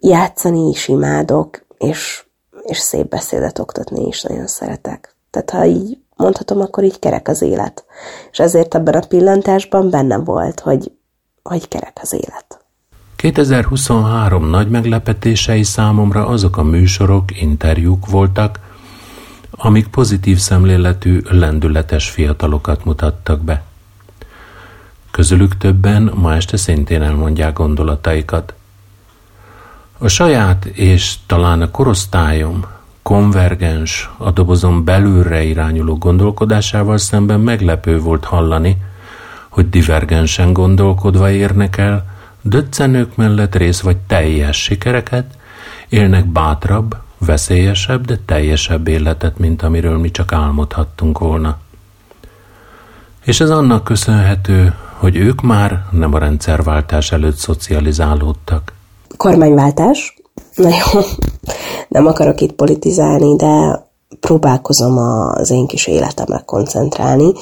játszani 0.00 0.68
is 0.68 0.88
imádok, 0.88 1.66
és, 1.78 2.24
és 2.62 2.78
szép 2.78 3.08
beszédet 3.08 3.58
oktatni 3.58 4.06
is 4.06 4.22
nagyon 4.22 4.46
szeretek. 4.46 5.17
Tehát 5.38 5.64
ha 5.64 5.72
így 5.72 5.98
mondhatom, 6.16 6.60
akkor 6.60 6.84
így 6.84 6.98
kerek 6.98 7.28
az 7.28 7.42
élet. 7.42 7.84
És 8.30 8.38
ezért 8.38 8.74
ebben 8.74 8.94
a 8.94 9.06
pillantásban 9.08 9.90
benne 9.90 10.16
volt, 10.16 10.60
hogy, 10.60 10.90
hogy 11.42 11.68
kerek 11.68 11.98
az 12.02 12.12
élet. 12.12 12.64
2023 13.16 14.44
nagy 14.44 14.68
meglepetései 14.68 15.62
számomra 15.62 16.26
azok 16.26 16.56
a 16.56 16.62
műsorok, 16.62 17.40
interjúk 17.40 18.06
voltak, 18.06 18.60
amik 19.50 19.88
pozitív 19.88 20.38
szemléletű, 20.38 21.20
lendületes 21.30 22.10
fiatalokat 22.10 22.84
mutattak 22.84 23.40
be. 23.40 23.62
Közülük 25.10 25.56
többen 25.56 26.12
ma 26.14 26.34
este 26.34 26.56
szintén 26.56 27.02
elmondják 27.02 27.52
gondolataikat. 27.52 28.54
A 29.98 30.08
saját 30.08 30.64
és 30.64 31.16
talán 31.26 31.62
a 31.62 31.70
korosztályom 31.70 32.76
konvergens, 33.08 34.10
a 34.16 34.30
dobozon 34.30 34.84
belülre 34.84 35.42
irányuló 35.42 35.98
gondolkodásával 35.98 36.98
szemben 36.98 37.40
meglepő 37.40 38.00
volt 38.00 38.24
hallani, 38.24 38.76
hogy 39.48 39.68
divergensen 39.68 40.52
gondolkodva 40.52 41.30
érnek 41.30 41.76
el, 41.76 42.04
döccenők 42.42 43.16
mellett 43.16 43.54
rész 43.54 43.80
vagy 43.80 43.96
teljes 43.96 44.62
sikereket, 44.62 45.24
élnek 45.88 46.26
bátrabb, 46.26 46.96
veszélyesebb, 47.18 48.04
de 48.04 48.18
teljesebb 48.24 48.88
életet, 48.88 49.38
mint 49.38 49.62
amiről 49.62 49.98
mi 49.98 50.10
csak 50.10 50.32
álmodhattunk 50.32 51.18
volna. 51.18 51.58
És 53.24 53.40
ez 53.40 53.50
annak 53.50 53.84
köszönhető, 53.84 54.74
hogy 54.92 55.16
ők 55.16 55.42
már 55.42 55.84
nem 55.90 56.14
a 56.14 56.18
rendszerváltás 56.18 57.12
előtt 57.12 57.36
szocializálódtak. 57.36 58.72
Kormányváltás? 59.16 60.16
Na 60.54 60.68
jó, 60.68 61.00
nem 61.88 62.06
akarok 62.06 62.40
itt 62.40 62.52
politizálni, 62.52 63.36
de 63.36 63.82
próbálkozom 64.20 64.98
az 64.98 65.50
én 65.50 65.66
kis 65.66 65.86
életemre 65.86 66.42
koncentrálni. 66.46 67.32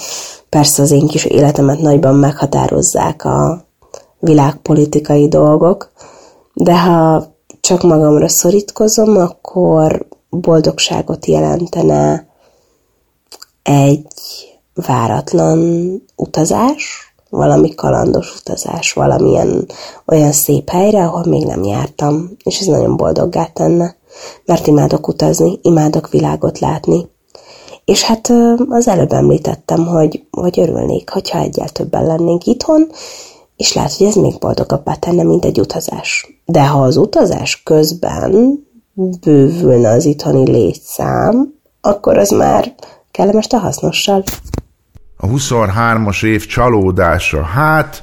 Persze 0.49 0.83
az 0.83 0.91
én 0.91 1.07
kis 1.07 1.25
életemet 1.25 1.79
nagyban 1.79 2.15
meghatározzák 2.15 3.25
a 3.25 3.65
világpolitikai 4.19 5.29
dolgok, 5.29 5.91
de 6.55 6.81
ha 6.81 7.27
csak 7.61 7.83
magamra 7.83 8.29
szorítkozom, 8.29 9.17
akkor 9.17 10.07
boldogságot 10.31 11.27
jelentene 11.27 12.27
egy 13.63 14.07
váratlan 14.75 15.93
utazás, 16.17 17.15
valami 17.31 17.75
kalandos 17.75 18.37
utazás, 18.37 18.93
valamilyen 18.93 19.67
olyan 20.07 20.33
szép 20.33 20.71
helyre, 20.71 21.05
ahol 21.05 21.25
még 21.27 21.45
nem 21.45 21.65
jártam, 21.65 22.31
és 22.45 22.61
ez 22.61 22.67
nagyon 22.67 22.97
boldoggá 22.97 23.45
tenne, 23.45 23.97
mert 24.45 24.67
imádok 24.67 25.09
utazni, 25.09 25.59
imádok 25.63 26.09
világot 26.09 26.59
látni. 26.59 27.09
És 27.85 28.03
hát 28.03 28.33
az 28.69 28.89
előbb 28.89 29.13
említettem, 29.13 29.87
hogy, 29.87 30.27
hogy 30.31 30.61
örülnék, 30.61 31.11
hogyha 31.11 31.39
egyel 31.39 31.69
többen 31.69 32.07
lennénk 32.07 32.47
itthon, 32.47 32.91
és 33.57 33.75
lehet, 33.75 33.97
hogy 33.97 34.07
ez 34.07 34.15
még 34.15 34.39
boldogabbá 34.39 34.95
tenne, 34.95 35.23
mint 35.23 35.45
egy 35.45 35.61
utazás. 35.61 36.41
De 36.45 36.67
ha 36.67 36.83
az 36.83 36.97
utazás 36.97 37.63
közben 37.63 38.65
bővülne 39.21 39.89
az 39.89 40.05
itthoni 40.05 40.51
létszám, 40.51 41.55
akkor 41.81 42.19
az 42.19 42.31
már 42.31 42.75
kellemes 43.11 43.47
a 43.49 43.57
hasznossal. 43.57 44.23
A 45.17 45.27
23-as 45.27 46.25
év 46.25 46.47
csalódása. 46.47 47.43
Hát 47.43 48.03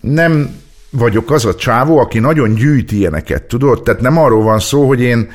nem 0.00 0.56
vagyok 0.90 1.30
az 1.30 1.44
a 1.44 1.54
csávó, 1.54 1.98
aki 1.98 2.18
nagyon 2.18 2.54
gyűjt 2.54 2.92
ilyeneket, 2.92 3.42
tudod? 3.42 3.82
Tehát 3.82 4.00
nem 4.00 4.18
arról 4.18 4.42
van 4.42 4.58
szó, 4.58 4.86
hogy 4.86 5.00
én 5.00 5.30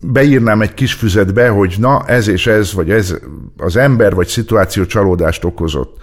beírnám 0.00 0.62
egy 0.62 0.74
kis 0.74 0.92
füzetbe, 0.92 1.48
hogy 1.48 1.74
na 1.78 2.04
ez 2.06 2.28
és 2.28 2.46
ez, 2.46 2.72
vagy 2.72 2.90
ez 2.90 3.16
az 3.56 3.76
ember 3.76 4.14
vagy 4.14 4.26
szituáció 4.26 4.84
csalódást 4.84 5.44
okozott. 5.44 5.96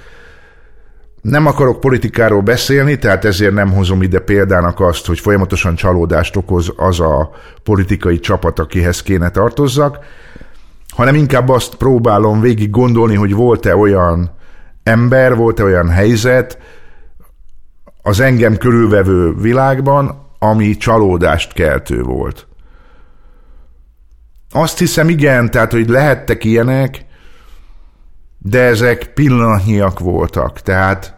Nem 1.22 1.46
akarok 1.46 1.80
politikáról 1.80 2.42
beszélni, 2.42 2.98
tehát 2.98 3.26
ezért 3.26 3.54
nem 3.54 3.72
hozom 3.72 4.02
ide 4.02 4.20
példának 4.20 4.80
azt, 4.80 5.06
hogy 5.06 5.20
folyamatosan 5.20 5.76
csalódást 5.76 6.36
okoz 6.36 6.74
az 6.76 7.00
a 7.00 7.30
politikai 7.64 8.20
csapat, 8.20 8.60
akihez 8.60 9.02
kéne 9.02 9.30
tartozzak, 9.30 9.98
hanem 10.98 11.16
inkább 11.16 11.50
azt 11.50 11.76
próbálom 11.76 12.42
végig 12.42 12.70
gondolni, 12.70 13.16
hogy 13.16 13.34
volt-e 13.34 13.76
olyan 13.76 14.32
ember, 14.84 15.36
volt-e 15.36 15.64
olyan 15.64 15.90
helyzet 15.90 16.60
az 18.02 18.20
engem 18.20 18.58
körülvevő 18.58 19.34
világban, 19.36 20.28
ami 20.40 20.78
csalódást 20.78 21.54
keltő 21.54 22.02
volt. 22.02 22.48
Azt 24.52 24.78
hiszem, 24.78 25.10
igen, 25.10 25.52
tehát, 25.52 25.72
hogy 25.72 25.90
lehettek 25.90 26.44
ilyenek, 26.44 27.06
de 28.38 28.62
ezek 28.62 29.14
pillanatnyiak 29.14 30.00
voltak. 30.00 30.62
Tehát 30.62 31.16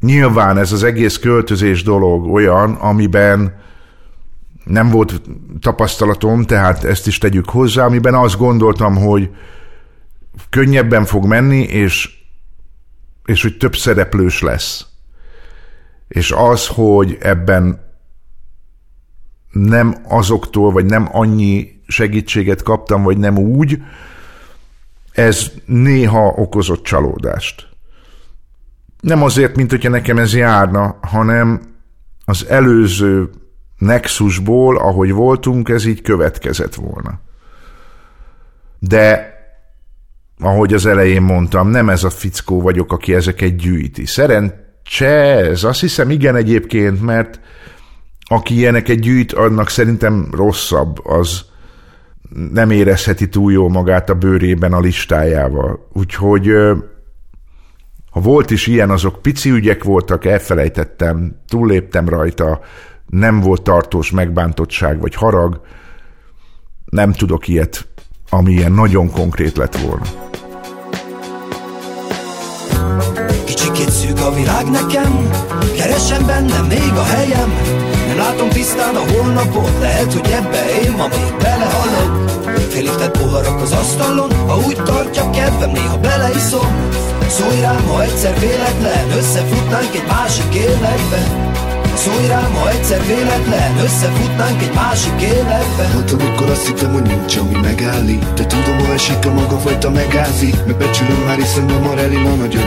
nyilván 0.00 0.58
ez 0.58 0.72
az 0.72 0.82
egész 0.82 1.18
költözés 1.18 1.82
dolog 1.82 2.32
olyan, 2.32 2.72
amiben 2.74 3.61
nem 4.64 4.90
volt 4.90 5.20
tapasztalatom, 5.60 6.44
tehát 6.44 6.84
ezt 6.84 7.06
is 7.06 7.18
tegyük 7.18 7.48
hozzá, 7.48 7.84
amiben 7.84 8.14
azt 8.14 8.36
gondoltam, 8.36 8.96
hogy 8.96 9.30
könnyebben 10.50 11.04
fog 11.04 11.26
menni, 11.26 11.62
és, 11.62 12.10
és 13.24 13.42
hogy 13.42 13.56
több 13.56 13.76
szereplős 13.76 14.40
lesz. 14.40 14.86
És 16.08 16.32
az, 16.36 16.66
hogy 16.66 17.18
ebben 17.20 17.90
nem 19.50 19.96
azoktól, 20.08 20.72
vagy 20.72 20.84
nem 20.84 21.08
annyi 21.12 21.80
segítséget 21.86 22.62
kaptam, 22.62 23.02
vagy 23.02 23.18
nem 23.18 23.38
úgy, 23.38 23.82
ez 25.12 25.50
néha 25.66 26.26
okozott 26.26 26.82
csalódást. 26.82 27.68
Nem 29.00 29.22
azért, 29.22 29.56
mint 29.56 29.70
hogyha 29.70 29.88
nekem 29.88 30.18
ez 30.18 30.34
járna, 30.34 30.98
hanem 31.00 31.60
az 32.24 32.46
előző 32.46 33.30
nexusból, 33.82 34.76
ahogy 34.78 35.12
voltunk, 35.12 35.68
ez 35.68 35.84
így 35.84 36.02
következett 36.02 36.74
volna. 36.74 37.20
De, 38.78 39.34
ahogy 40.40 40.74
az 40.74 40.86
elején 40.86 41.22
mondtam, 41.22 41.68
nem 41.68 41.88
ez 41.88 42.04
a 42.04 42.10
fickó 42.10 42.60
vagyok, 42.60 42.92
aki 42.92 43.14
ezeket 43.14 43.56
gyűjti. 43.56 44.06
Szerencse 44.06 45.06
ez, 45.36 45.64
azt 45.64 45.80
hiszem 45.80 46.10
igen 46.10 46.36
egyébként, 46.36 47.02
mert 47.02 47.40
aki 48.24 48.54
ilyeneket 48.54 49.00
gyűjt, 49.00 49.32
annak 49.32 49.68
szerintem 49.68 50.28
rosszabb, 50.32 51.06
az 51.06 51.44
nem 52.52 52.70
érezheti 52.70 53.28
túl 53.28 53.52
jól 53.52 53.70
magát 53.70 54.10
a 54.10 54.14
bőrében 54.14 54.72
a 54.72 54.80
listájával. 54.80 55.88
Úgyhogy 55.92 56.52
ha 58.10 58.20
volt 58.20 58.50
is 58.50 58.66
ilyen, 58.66 58.90
azok 58.90 59.22
pici 59.22 59.50
ügyek 59.50 59.84
voltak, 59.84 60.24
elfelejtettem, 60.24 61.36
túlléptem 61.48 62.08
rajta, 62.08 62.60
nem 63.12 63.40
volt 63.40 63.62
tartós 63.62 64.10
megbántottság 64.10 65.00
vagy 65.00 65.14
harag, 65.14 65.60
nem 66.84 67.12
tudok 67.12 67.48
ilyet, 67.48 67.88
ami 68.30 68.52
ilyen 68.52 68.72
nagyon 68.72 69.10
konkrét 69.10 69.56
lett 69.56 69.76
volna. 69.76 70.04
Kicsikét 73.44 73.90
szűk 73.90 74.20
a 74.20 74.34
világ 74.34 74.70
nekem, 74.70 75.30
keresem 75.76 76.26
bennem 76.26 76.66
még 76.66 76.92
a 76.94 77.02
helyem, 77.02 77.52
nem 78.06 78.16
látom 78.16 78.48
tisztán 78.48 78.94
a 78.94 79.12
holnapot, 79.12 79.78
lehet, 79.80 80.12
hogy 80.12 80.30
ebbe 80.30 80.80
én 80.84 80.92
ma 80.96 81.06
még 81.08 81.34
belehallok. 81.38 82.30
Félített 82.70 83.18
poharak 83.18 83.60
az 83.60 83.72
asztalon, 83.72 84.32
ha 84.46 84.56
úgy 84.66 84.82
tartja 84.84 85.30
kedvem, 85.30 85.70
néha 85.70 85.98
beleiszom. 85.98 86.90
Szólj 87.28 87.60
rám, 87.60 87.86
ha 87.86 88.02
egyszer 88.02 88.38
véletlen, 88.38 89.10
összefutnánk 89.10 89.94
egy 89.94 90.06
másik 90.08 90.54
életben. 90.54 91.52
Szólj 91.94 92.26
rám, 92.26 92.52
ha 92.54 92.70
egyszer 92.70 93.06
véletlen 93.06 93.78
Összefutnánk 93.84 94.62
egy 94.62 94.74
másik 94.74 95.20
életbe. 95.20 95.84
Hát 95.94 96.10
amikor 96.10 96.50
azt 96.50 96.66
hittem, 96.66 96.92
hogy 96.92 97.02
nincs, 97.02 97.36
ami 97.36 97.58
megállít 97.60 98.32
De 98.34 98.46
tudom, 98.46 98.78
hol 98.78 98.92
esik 98.94 99.26
a 99.26 99.32
maga 99.32 99.58
fajta 99.58 99.90
megázi 99.90 100.54
Megbecsülöm 100.66 101.22
már, 101.26 101.36
hiszen 101.36 101.70
a 101.70 101.94
relina 101.94 102.34
nagy 102.34 102.48
gyönyör 102.48 102.61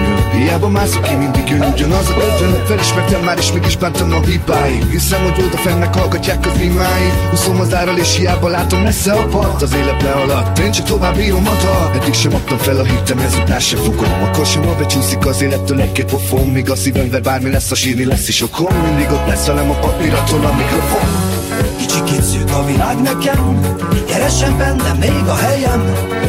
Hiába 0.56 0.70
mászok 0.70 1.02
ki, 1.02 1.16
mindig 1.16 1.50
jön 1.50 1.62
ugyanaz 1.62 2.10
a 2.10 2.14
ötön 2.18 2.66
Felismertem 2.66 3.24
már, 3.24 3.38
és 3.38 3.52
mégis 3.52 3.78
bántam 3.78 4.12
a 4.12 4.20
hibáig 4.22 4.84
Hiszem, 4.92 5.22
hogy 5.24 5.44
oda 5.46 5.58
fennek 5.58 5.96
hallgatják 5.96 6.46
az 6.46 6.60
imáig 6.60 7.12
Húszom 7.30 7.60
az 7.60 7.74
árral, 7.74 7.98
és 7.98 8.16
hiába 8.18 8.48
látom 8.48 8.82
messze 8.82 9.14
a 9.14 9.26
part. 9.26 9.62
Az 9.62 9.74
élet 9.74 10.02
lealadt, 10.02 10.60
én 10.60 10.72
csak 10.72 10.86
tovább 10.86 11.20
írom 11.20 11.48
a 11.48 11.54
dal 11.64 12.02
Eddig 12.02 12.14
sem 12.14 12.34
adtam 12.34 12.58
fel 12.58 12.80
a 12.80 12.84
hitem, 12.84 13.20
ezután 13.20 13.60
sem 13.60 13.80
fogom. 13.80 14.24
Akkor 14.24 14.46
sem, 14.46 14.62
becsúszik 14.78 15.26
az 15.26 15.42
élettől 15.42 15.82
egy-két 15.82 16.06
pofon. 16.06 16.48
Míg 16.48 16.70
a 16.70 16.76
szívemben 16.76 17.22
bármi 17.24 17.50
lesz, 17.50 17.72
a 17.72 17.76
sírni 17.76 18.06
lesz 18.06 18.28
is 18.28 18.42
okom 18.42 18.76
Mindig 18.76 19.12
ott 19.12 19.28
leszelem 19.28 19.70
a 19.70 19.74
papíraton 19.74 20.46
a 20.46 20.54
mikrofon 20.54 21.35
Kicsikét 21.78 22.24
szűk 22.24 22.52
a 22.60 22.66
világ 22.66 23.02
nekem. 23.02 23.60
Keresem 24.08 24.58
bennem 24.58 24.98
még 24.98 25.26
a 25.28 25.36
helyem. 25.36 25.82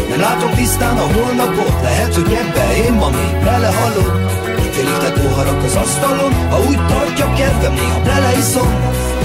Nem 0.09 0.21
látom 0.21 0.55
tisztán 0.55 0.97
a 0.97 1.07
holnapot. 1.13 1.83
Lehet, 1.83 2.15
hogy 2.15 2.33
ebbe 2.43 2.77
én 2.87 2.93
ma 2.93 3.09
még 3.09 3.45
belehallok. 3.45 4.15
Félített 4.73 5.21
poharak 5.21 5.63
az 5.65 5.75
asztalon. 5.75 6.33
Ha 6.51 6.59
úgy 6.69 6.87
tartja 6.87 7.33
kedvem, 7.35 7.73
néha 7.73 8.01
beleiszom 8.05 8.71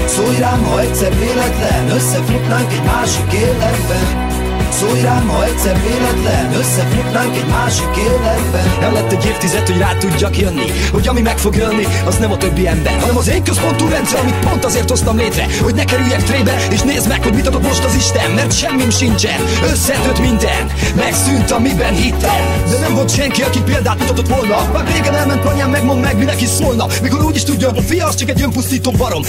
Szólj 0.05 0.37
rám, 0.37 0.63
ha 0.63 0.79
egyszer 0.79 1.17
véletlen. 1.19 1.89
Összefutnánk 1.89 2.71
egy 2.71 2.83
másik 2.83 3.31
életben 3.33 4.30
Szólj 4.71 5.01
rám, 5.01 5.27
ha 5.27 5.45
egyszer 5.45 5.81
véletlen 5.81 6.53
Összefutnánk 6.53 7.35
egy 7.35 7.47
másik 7.47 7.95
életben. 7.97 8.77
Nem 8.79 8.93
lett 8.93 9.11
egy 9.11 9.25
évtized, 9.25 9.67
hogy 9.67 9.77
rá 9.77 9.93
tudjak 9.93 10.37
jönni 10.37 10.71
Hogy 10.91 11.07
ami 11.07 11.21
meg 11.21 11.37
fog 11.37 11.55
jönni, 11.55 11.85
az 12.05 12.17
nem 12.17 12.31
a 12.31 12.37
többi 12.37 12.67
ember 12.67 12.99
Hanem 12.99 13.17
az 13.17 13.27
én 13.27 13.43
központú 13.43 13.87
rendszer, 13.87 14.19
amit 14.19 14.39
pont 14.39 14.65
azért 14.65 14.89
hoztam 14.89 15.17
létre 15.17 15.47
Hogy 15.61 15.75
ne 15.75 15.83
kerüljek 15.83 16.23
trébe, 16.23 16.67
és 16.71 16.81
nézd 16.81 17.07
meg, 17.07 17.23
hogy 17.23 17.33
mit 17.33 17.47
adott 17.47 17.63
most 17.63 17.83
az 17.83 17.95
Isten 17.95 18.31
Mert 18.31 18.57
semmim 18.57 18.89
sincsen, 18.89 19.39
összetört 19.71 20.19
minden 20.19 20.71
Megszűnt, 20.95 21.51
amiben 21.51 21.93
hittem 21.93 22.41
De 22.69 22.77
nem 22.79 22.93
volt 22.93 23.15
senki, 23.15 23.41
aki 23.41 23.59
példát 23.61 23.99
mutatott 23.99 24.27
volna. 24.27 24.69
Már 24.73 24.87
régen 24.93 25.15
elment 25.15 25.45
anyám, 25.45 25.69
megmond 25.69 26.01
meg, 26.01 26.17
mi 26.17 26.23
neki 26.23 26.45
szólna. 26.45 26.85
Mikor 27.01 27.23
úgy 27.23 27.35
is 27.35 27.43
tudja, 27.43 27.69
a 27.69 27.81
fia 27.81 28.07
az 28.07 28.15
csak 28.15 28.29
egy 28.29 28.41
önpusztító 28.41 28.91
barom. 28.91 29.23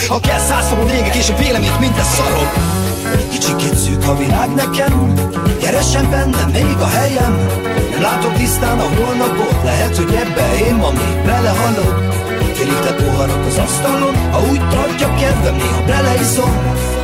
Száz 0.49 0.69
fogom 0.69 0.89
régek, 0.89 1.15
és 1.15 1.29
a 1.29 1.37
véleményt 1.37 1.81
minden 1.81 2.05
szarom 2.05 2.82
Kicsikét 3.31 3.77
szűk 3.77 4.09
a 4.09 4.17
világ 4.17 4.55
nekem 4.55 5.13
Keresem 5.61 6.11
bennem 6.11 6.51
még 6.51 6.77
a 6.81 6.87
helyem. 6.87 7.35
Nem 7.91 8.03
látom 8.03 8.33
tisztán 8.33 8.79
a 8.79 8.89
holnapot 8.97 9.63
Lehet, 9.65 9.97
hogy 9.97 10.15
ebbe 10.15 10.67
én 10.69 10.75
ma 10.75 10.91
még 10.91 11.25
belehallok 11.25 12.13
Félített 12.55 13.03
poharak 13.05 13.47
az 13.47 13.59
asztalon 13.59 14.15
Ha 14.31 14.41
úgy 14.51 14.69
tartja 14.69 15.15
kedvem, 15.15 15.57
néha 15.57 15.83
beleiszom 15.87 16.53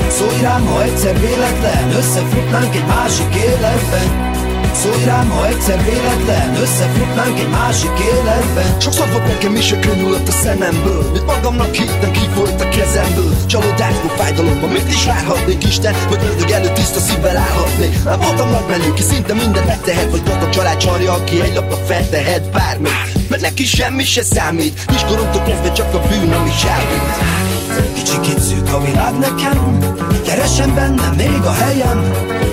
Szólj 0.09 0.41
rám, 0.41 0.67
ha 0.67 0.83
egyszer 0.83 1.21
véletlen 1.21 1.91
Összefutnánk 1.91 2.75
egy 2.75 2.87
másik 2.87 3.35
életben 3.35 4.37
Szólj 4.83 5.05
rám, 5.05 5.31
ha 5.31 5.47
egyszer 5.47 5.85
véletlen? 5.85 6.57
Összefutnánk 6.57 7.39
egy 7.39 7.49
másik 7.49 7.91
életben? 8.13 8.81
Sokszor 8.81 9.11
volt 9.11 9.27
nekem 9.27 9.57
is 9.57 9.73
a 9.73 9.79
könyülött 9.79 10.29
a 10.29 10.31
szememből. 10.31 11.11
Mit 11.13 11.27
magamnak 11.27 11.75
hittem, 11.75 12.11
ki 12.11 12.29
volt 12.35 12.61
a 12.61 12.69
kezemből? 12.69 13.47
Csalódásból, 13.47 14.11
fájdalomban 14.11 14.71
mit 14.71 14.89
is 14.89 15.05
várhatnék 15.05 15.65
Isten, 15.65 15.95
hogy 16.09 16.19
ördög 16.23 16.51
előtt 16.51 16.75
tiszta 16.75 17.01
szívvel 17.01 17.37
állhatnék? 17.37 18.05
Nem 18.05 18.21
voltam 18.21 18.51
nagy 18.51 18.67
menő, 18.69 18.93
ki 18.95 19.03
szinte 19.03 19.35
mindent 19.35 19.67
megtehet 19.67 20.11
Vagy 20.11 20.23
gazdag 20.23 20.49
család 20.49 20.77
csarja, 20.77 21.13
aki 21.13 21.41
egy 21.41 21.55
lapra 21.55 21.77
feltehet 21.77 22.51
bármit. 22.51 23.29
Mert 23.29 23.43
neki 23.43 23.65
semmi 23.65 24.05
se 24.05 24.23
számít 24.23 24.85
Kiskoromtól 24.87 25.43
kezdve 25.43 25.73
csak 25.73 25.95
a 25.95 25.99
bűn, 26.09 26.33
ami 26.33 26.51
sármít 26.51 27.48
Kicsikét 27.95 28.41
szűk 28.41 28.73
a 28.75 28.81
világ 28.85 29.19
nekem 29.19 29.79
Keresem 30.27 30.75
bennem 30.75 31.15
még 31.17 31.43
a 31.45 31.53
helyem. 31.53 31.99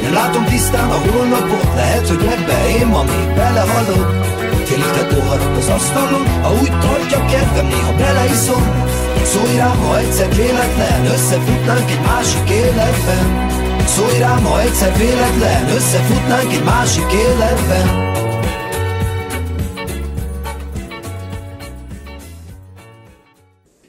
Nem 0.01 0.13
látom 0.13 0.45
tisztán 0.45 0.89
a 0.89 0.99
holnapot 1.11 1.73
Lehet, 1.75 2.07
hogy 2.07 2.23
ebbe 2.35 2.77
én 2.79 2.88
ma 2.88 3.03
még 3.03 3.35
belehallok 3.35 4.09
Félített 4.65 5.13
poharak 5.13 5.57
az 5.57 5.67
asztalon 5.67 6.25
Ha 6.41 6.51
úgy 6.61 6.79
tartja 6.79 7.25
kedvem, 7.25 7.67
néha 7.67 7.93
beleiszom 7.97 8.63
Szólj 9.23 9.55
rám, 9.57 9.77
ha 9.77 9.97
egyszer 9.97 10.35
véletlen 10.35 11.05
Összefutnánk 11.05 11.89
egy 11.91 12.01
másik 12.05 12.49
életben. 12.49 13.47
Szólj 13.85 14.17
rám, 14.19 14.43
ha 14.43 14.61
egyszer 14.61 14.97
véletlen 14.97 15.69
Összefutnánk 15.75 16.51
egy 16.53 16.63
másik 16.63 17.11
életben 17.11 18.23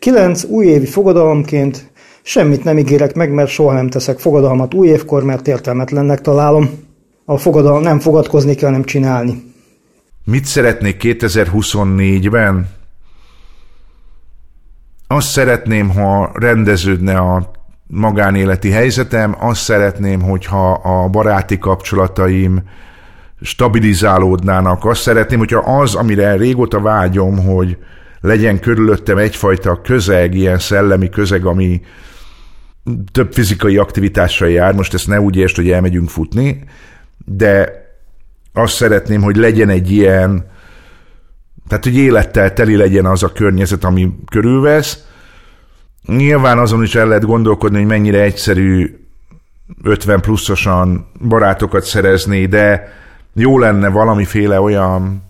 Kilenc 0.06 0.44
újévi 0.44 0.86
fogadalomként 0.86 1.90
semmit 2.22 2.64
nem 2.64 2.78
ígérek 2.78 3.14
meg, 3.14 3.32
mert 3.32 3.48
soha 3.48 3.72
nem 3.72 3.88
teszek 3.88 4.18
fogadalmat 4.18 4.74
új 4.74 4.88
évkor, 4.88 5.24
mert 5.24 5.48
értelmetlennek 5.48 6.20
találom. 6.20 6.70
A 7.24 7.36
fogadalom 7.36 7.82
nem 7.82 7.98
fogadkozni 7.98 8.54
kell, 8.54 8.70
nem 8.70 8.84
csinálni. 8.84 9.52
Mit 10.24 10.44
szeretnék 10.44 11.00
2024-ben? 11.02 12.68
Azt 15.06 15.28
szeretném, 15.28 15.88
ha 15.90 16.30
rendeződne 16.34 17.16
a 17.16 17.50
magánéleti 17.86 18.70
helyzetem, 18.70 19.36
azt 19.38 19.62
szeretném, 19.62 20.20
hogyha 20.22 20.72
a 20.72 21.08
baráti 21.08 21.58
kapcsolataim 21.58 22.62
stabilizálódnának, 23.40 24.84
azt 24.84 25.00
szeretném, 25.00 25.38
hogyha 25.38 25.78
az, 25.78 25.94
amire 25.94 26.36
régóta 26.36 26.80
vágyom, 26.80 27.44
hogy 27.44 27.76
legyen 28.26 28.60
körülöttem 28.60 29.18
egyfajta 29.18 29.80
közeg, 29.80 30.34
ilyen 30.34 30.58
szellemi 30.58 31.08
közeg, 31.08 31.44
ami 31.44 31.80
több 33.12 33.32
fizikai 33.32 33.76
aktivitással 33.76 34.48
jár, 34.48 34.74
most 34.74 34.94
ezt 34.94 35.06
ne 35.06 35.20
úgy 35.20 35.36
értsd, 35.36 35.56
hogy 35.56 35.70
elmegyünk 35.70 36.08
futni, 36.08 36.64
de 37.24 37.84
azt 38.52 38.74
szeretném, 38.74 39.22
hogy 39.22 39.36
legyen 39.36 39.68
egy 39.68 39.90
ilyen, 39.90 40.50
tehát 41.68 41.84
hogy 41.84 41.96
élettel 41.96 42.52
teli 42.52 42.76
legyen 42.76 43.06
az 43.06 43.22
a 43.22 43.32
környezet, 43.32 43.84
ami 43.84 44.12
körülvesz. 44.30 45.04
Nyilván 46.06 46.58
azon 46.58 46.82
is 46.82 46.94
el 46.94 47.06
lehet 47.06 47.24
gondolkodni, 47.24 47.78
hogy 47.78 47.86
mennyire 47.86 48.22
egyszerű 48.22 48.98
50 49.82 50.20
pluszosan 50.20 51.10
barátokat 51.28 51.84
szerezni, 51.84 52.46
de 52.46 52.92
jó 53.34 53.58
lenne 53.58 53.88
valamiféle 53.88 54.60
olyan 54.60 55.22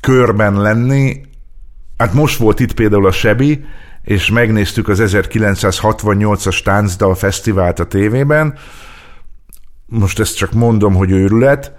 körben 0.00 0.60
lenni. 0.60 1.28
Hát 2.00 2.12
most 2.12 2.38
volt 2.38 2.60
itt 2.60 2.72
például 2.72 3.06
a 3.06 3.12
Sebi, 3.12 3.64
és 4.02 4.30
megnéztük 4.30 4.88
az 4.88 5.02
1968-as 5.04 6.62
táncdal 6.62 7.14
fesztivált 7.14 7.78
a 7.78 7.84
tévében. 7.84 8.54
Most 9.86 10.20
ezt 10.20 10.36
csak 10.36 10.52
mondom, 10.52 10.94
hogy 10.94 11.10
őrület. 11.10 11.72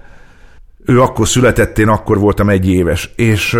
Ő 0.86 1.01
akkor 1.01 1.27
született, 1.27 1.77
én 1.77 1.88
akkor 1.88 2.17
voltam 2.17 2.49
egy 2.49 2.69
éves. 2.69 3.13
És, 3.15 3.57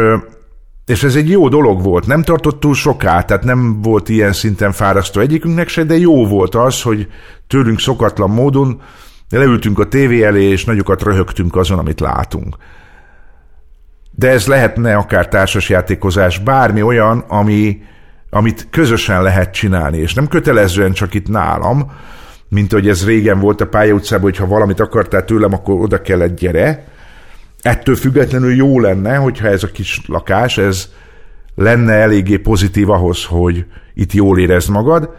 és 0.86 1.04
ez 1.04 1.15
egy 1.15 1.30
jó 1.30 1.50
dolog 1.50 1.84
volt. 1.84 2.08
Nem 2.08 2.24
tartott 2.24 2.60
túl 2.60 2.74
soká, 2.74 3.21
tehát 3.21 3.43
nem 3.43 3.82
volt 3.82 4.10
ilyen 4.10 4.34
szinten 4.34 4.71
fárasztó 4.71 5.21
egyikünknek 5.21 5.67
se, 5.67 5.84
de 5.84 5.97
jó 5.97 6.28
volt 6.28 6.56
az, 6.56 6.82
hogy 6.82 7.08
tőlünk 7.47 7.80
szokatlan 7.80 8.30
módon 8.30 8.82
leültünk 9.30 9.80
a 9.80 9.88
tévé 9.88 10.24
elé, 10.24 10.43
és 10.43 10.65
nagyokat 10.65 11.04
röhögtünk 11.04 11.56
azon, 11.56 11.80
amit 11.80 12.00
látunk. 12.00 12.58
De 14.22 14.30
ez 14.30 14.48
lehetne 14.48 14.96
akár 14.96 15.28
társasjátékozás, 15.28 16.38
bármi 16.38 16.82
olyan, 16.82 17.24
ami, 17.28 17.82
amit 18.30 18.68
közösen 18.70 19.24
lehet 19.24 19.54
csinálni, 19.54 19.98
és 19.98 20.14
nem 20.14 20.28
kötelezően 20.28 20.92
csak 20.92 21.14
itt 21.14 21.28
nálam, 21.28 21.92
mint 22.50 22.72
hogy 22.72 22.88
ez 22.88 23.06
régen 23.06 23.40
volt 23.40 23.62
a 23.62 23.68
pályautcában, 23.68 24.24
hogy 24.24 24.38
ha 24.38 24.46
valamit 24.46 24.80
akartál 24.80 25.26
tőlem, 25.26 25.54
akkor 25.54 25.80
oda 25.80 26.02
kellett 26.02 26.40
gyere. 26.40 26.84
Ettől 27.62 27.96
függetlenül 27.96 28.56
jó 28.56 28.80
lenne, 28.80 29.16
hogyha 29.16 29.48
ez 29.48 29.64
a 29.64 29.68
kis 29.68 30.02
lakás, 30.08 30.58
ez 30.58 30.90
lenne 31.56 31.94
eléggé 31.94 32.38
pozitív 32.38 32.90
ahhoz, 32.90 33.26
hogy 33.26 33.66
itt 33.94 34.12
jól 34.12 34.40
érezd 34.40 34.70
magad. 34.70 35.16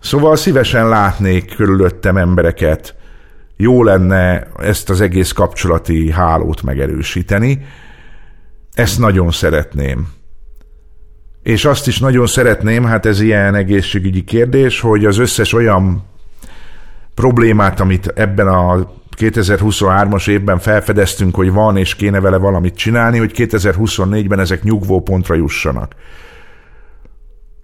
Szóval 0.00 0.36
szívesen 0.36 0.88
látnék 0.88 1.54
körülöttem 1.56 2.16
embereket, 2.16 2.94
jó 3.56 3.82
lenne 3.82 4.46
ezt 4.56 4.90
az 4.90 5.00
egész 5.00 5.32
kapcsolati 5.32 6.10
hálót 6.10 6.62
megerősíteni. 6.62 7.66
Ezt 8.78 8.98
nagyon 8.98 9.30
szeretném. 9.30 10.08
És 11.42 11.64
azt 11.64 11.86
is 11.86 11.98
nagyon 11.98 12.26
szeretném, 12.26 12.84
hát 12.84 13.06
ez 13.06 13.20
ilyen 13.20 13.54
egészségügyi 13.54 14.24
kérdés, 14.24 14.80
hogy 14.80 15.04
az 15.04 15.18
összes 15.18 15.52
olyan 15.52 16.04
problémát, 17.14 17.80
amit 17.80 18.06
ebben 18.06 18.48
a 18.48 18.90
2023-as 19.16 20.28
évben 20.28 20.58
felfedeztünk, 20.58 21.34
hogy 21.34 21.52
van 21.52 21.76
és 21.76 21.94
kéne 21.94 22.20
vele 22.20 22.36
valamit 22.36 22.76
csinálni, 22.76 23.18
hogy 23.18 23.32
2024-ben 23.34 24.40
ezek 24.40 24.62
nyugvó 24.62 25.00
pontra 25.00 25.34
jussanak. 25.34 25.94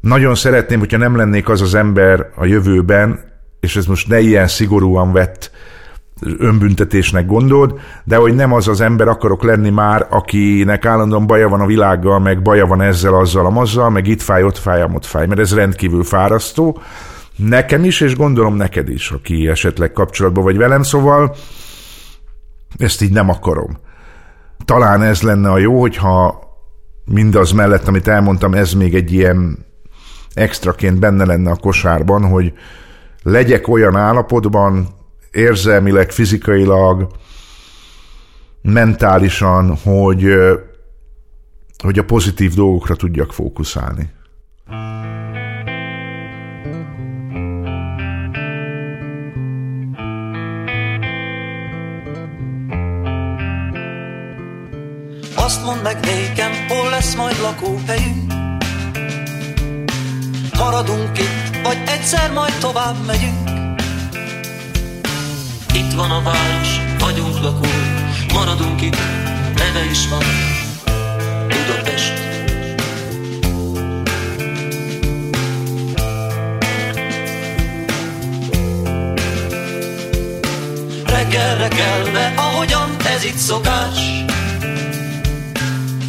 Nagyon 0.00 0.34
szeretném, 0.34 0.78
hogyha 0.78 0.98
nem 0.98 1.16
lennék 1.16 1.48
az 1.48 1.60
az 1.60 1.74
ember 1.74 2.30
a 2.36 2.44
jövőben, 2.44 3.20
és 3.60 3.76
ez 3.76 3.86
most 3.86 4.08
ne 4.08 4.20
ilyen 4.20 4.48
szigorúan 4.48 5.12
vett 5.12 5.50
önbüntetésnek 6.22 7.26
gondold, 7.26 7.80
de 8.04 8.16
hogy 8.16 8.34
nem 8.34 8.52
az 8.52 8.68
az 8.68 8.80
ember 8.80 9.08
akarok 9.08 9.42
lenni 9.42 9.70
már, 9.70 10.06
akinek 10.10 10.86
állandóan 10.86 11.26
baja 11.26 11.48
van 11.48 11.60
a 11.60 11.66
világgal, 11.66 12.18
meg 12.18 12.42
baja 12.42 12.66
van 12.66 12.80
ezzel, 12.80 13.14
azzal, 13.14 13.46
amazzal, 13.46 13.90
meg 13.90 14.06
itt 14.06 14.22
fáj, 14.22 14.42
ott 14.42 14.58
fáj, 14.58 14.82
ott 14.82 15.06
fáj, 15.06 15.26
mert 15.26 15.40
ez 15.40 15.54
rendkívül 15.54 16.04
fárasztó. 16.04 16.78
Nekem 17.36 17.84
is, 17.84 18.00
és 18.00 18.16
gondolom 18.16 18.56
neked 18.56 18.88
is, 18.88 19.10
aki 19.10 19.48
esetleg 19.48 19.92
kapcsolatban 19.92 20.44
vagy 20.44 20.56
velem, 20.56 20.82
szóval 20.82 21.34
ezt 22.78 23.02
így 23.02 23.12
nem 23.12 23.28
akarom. 23.28 23.78
Talán 24.64 25.02
ez 25.02 25.22
lenne 25.22 25.50
a 25.50 25.58
jó, 25.58 25.80
hogyha 25.80 26.42
mindaz 27.04 27.52
mellett, 27.52 27.88
amit 27.88 28.08
elmondtam, 28.08 28.54
ez 28.54 28.72
még 28.72 28.94
egy 28.94 29.12
ilyen 29.12 29.66
extraként 30.34 30.98
benne 30.98 31.24
lenne 31.24 31.50
a 31.50 31.56
kosárban, 31.56 32.28
hogy 32.28 32.52
legyek 33.22 33.68
olyan 33.68 33.96
állapotban, 33.96 34.88
érzelmileg, 35.34 36.10
fizikailag, 36.10 37.06
mentálisan, 38.62 39.76
hogy, 39.76 40.26
hogy 41.82 41.98
a 41.98 42.04
pozitív 42.04 42.54
dolgokra 42.54 42.96
tudjak 42.96 43.32
fókuszálni. 43.32 44.10
Azt 55.36 55.64
mondd 55.64 55.82
meg 55.82 55.96
nékem, 56.00 56.52
hol 56.68 56.90
lesz 56.90 57.14
majd 57.14 57.36
lakóhelyünk 57.42 58.32
Maradunk 60.58 61.18
itt, 61.18 61.62
vagy 61.62 61.82
egyszer 61.86 62.32
majd 62.32 62.52
tovább 62.60 63.06
megyünk 63.06 63.43
Itt 65.74 65.92
van 65.92 66.10
a 66.10 66.22
város, 66.22 66.80
vagyunk 66.98 67.40
lakói 67.40 68.04
Maradunk 68.32 68.80
itt, 68.82 68.98
neve 69.56 69.84
is 69.90 70.08
van. 70.08 70.22
Budapest. 71.48 72.12
Reggelre 81.06 81.68
kelve, 81.68 82.32
ahogyan 82.36 82.96
ez 83.14 83.24
itt 83.24 83.36
szokás. 83.36 84.22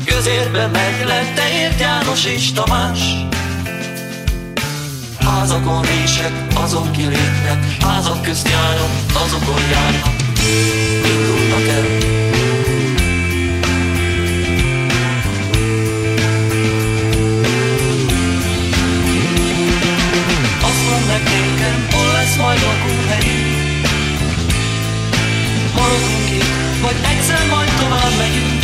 Közérbe 0.06 0.67
megy 0.67 1.06
le, 1.06 1.34
te 1.36 1.49
ért 1.62 1.80
János 1.80 2.25
és 2.25 2.51
Tamás 2.51 3.25
Házakon 5.19 5.82
rések, 5.82 6.44
azon 6.56 6.91
kilépnek 6.91 7.82
Házak 7.82 8.22
közt 8.22 8.50
járok, 8.50 8.89
azokon 9.26 9.62
járnak. 9.72 10.15
Indulnak 11.06 11.68
el. 11.68 12.13
Nékem, 21.36 21.88
hol 21.91 22.12
lesz 22.12 22.38
majd 22.38 22.60
lakóhelyünk 22.62 23.88
Maradunk 25.76 26.30
itt, 26.30 26.82
vagy 26.82 26.96
egyszer 27.12 27.48
majd 27.50 27.70
tovább 27.70 28.18
megyünk 28.18 28.55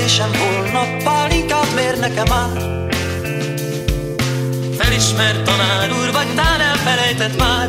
Kérdésem 0.00 0.30
holnap 0.34 1.02
pálinkát 1.02 1.74
mér 1.74 1.98
nekem 1.98 2.32
át. 2.32 2.62
Felismert 4.78 5.42
tanár 5.42 5.92
úr, 5.92 6.12
vagy 6.12 6.34
tán 6.34 6.60
elfelejtett 6.60 7.38
már. 7.38 7.68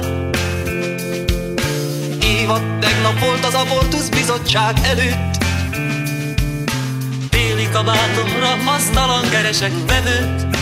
Évad 2.24 2.80
tegnap 2.80 3.20
volt 3.20 3.46
az 3.46 3.54
abortusz 3.54 4.10
bizottság 4.10 4.78
előtt. 4.84 5.38
Téli 7.30 7.70
kabátomra 7.72 8.72
asztalan 8.76 9.30
keresek 9.30 9.72
vevőt. 9.88 10.58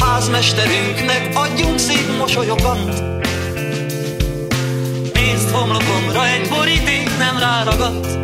Házmesterünknek 0.00 1.28
adjunk 1.34 1.78
szép 1.78 2.16
mosolyokat. 2.18 3.02
Pénzt 5.12 5.50
homlokomra 5.50 6.26
egy 6.26 6.48
boríték 6.48 7.18
nem 7.18 7.38
ráragadt 7.38 8.23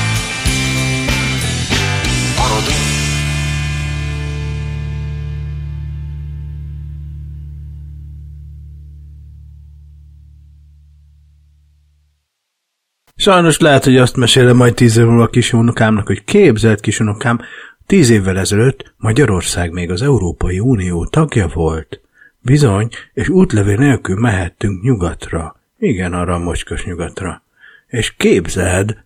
Sajnos 13.21 13.59
lehet, 13.59 13.83
hogy 13.83 13.97
azt 13.97 14.15
mesélem 14.15 14.55
majd 14.55 14.73
tíz 14.73 14.97
év 14.97 15.05
múlva 15.05 15.23
a 15.23 15.29
kisunokámnak, 15.29 16.07
hogy 16.07 16.23
képzelt 16.23 16.79
kisunokám, 16.79 17.39
tíz 17.85 18.09
évvel 18.09 18.37
ezelőtt 18.37 18.93
Magyarország 18.97 19.71
még 19.71 19.91
az 19.91 20.01
Európai 20.01 20.59
Unió 20.59 21.05
tagja 21.05 21.47
volt. 21.47 22.01
Bizony, 22.39 22.87
és 23.13 23.29
útlevél 23.29 23.77
nélkül 23.77 24.19
mehettünk 24.19 24.83
nyugatra. 24.83 25.55
Igen, 25.77 26.13
arra 26.13 26.33
a 26.33 26.39
mocskos 26.39 26.85
nyugatra. 26.85 27.43
És 27.87 28.13
képzeld, 28.15 28.97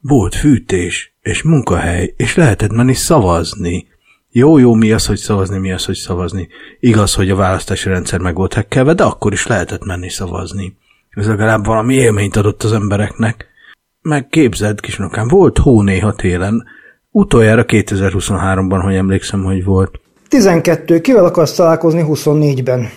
volt 0.00 0.34
fűtés, 0.34 1.14
és 1.20 1.42
munkahely, 1.42 2.14
és 2.16 2.34
lehetett 2.34 2.72
menni 2.72 2.94
szavazni. 2.94 3.86
Jó, 4.30 4.58
jó, 4.58 4.74
mi 4.74 4.92
az, 4.92 5.06
hogy 5.06 5.18
szavazni, 5.18 5.58
mi 5.58 5.72
az, 5.72 5.84
hogy 5.84 5.96
szavazni. 5.96 6.48
Igaz, 6.80 7.14
hogy 7.14 7.30
a 7.30 7.36
választási 7.36 7.88
rendszer 7.88 8.20
meg 8.20 8.34
volt 8.34 8.54
hekkelve, 8.54 8.94
de 8.94 9.04
akkor 9.04 9.32
is 9.32 9.46
lehetett 9.46 9.84
menni 9.84 10.10
szavazni. 10.10 10.76
Ez 11.10 11.26
legalább 11.26 11.64
valami 11.64 11.94
élményt 11.94 12.36
adott 12.36 12.62
az 12.62 12.72
embereknek. 12.72 13.50
Meg 14.02 14.28
képzeld, 14.28 14.80
kisnokám, 14.80 15.28
volt 15.28 15.58
hó 15.58 15.82
néha 15.82 16.14
télen, 16.14 16.64
utoljára 17.10 17.64
2023-ban, 17.66 18.80
hogy 18.82 18.94
emlékszem, 18.94 19.42
hogy 19.42 19.64
volt. 19.64 20.00
12. 20.28 21.00
Kivel 21.00 21.24
akarsz 21.24 21.54
találkozni 21.54 22.04
24-ben? 22.06 22.88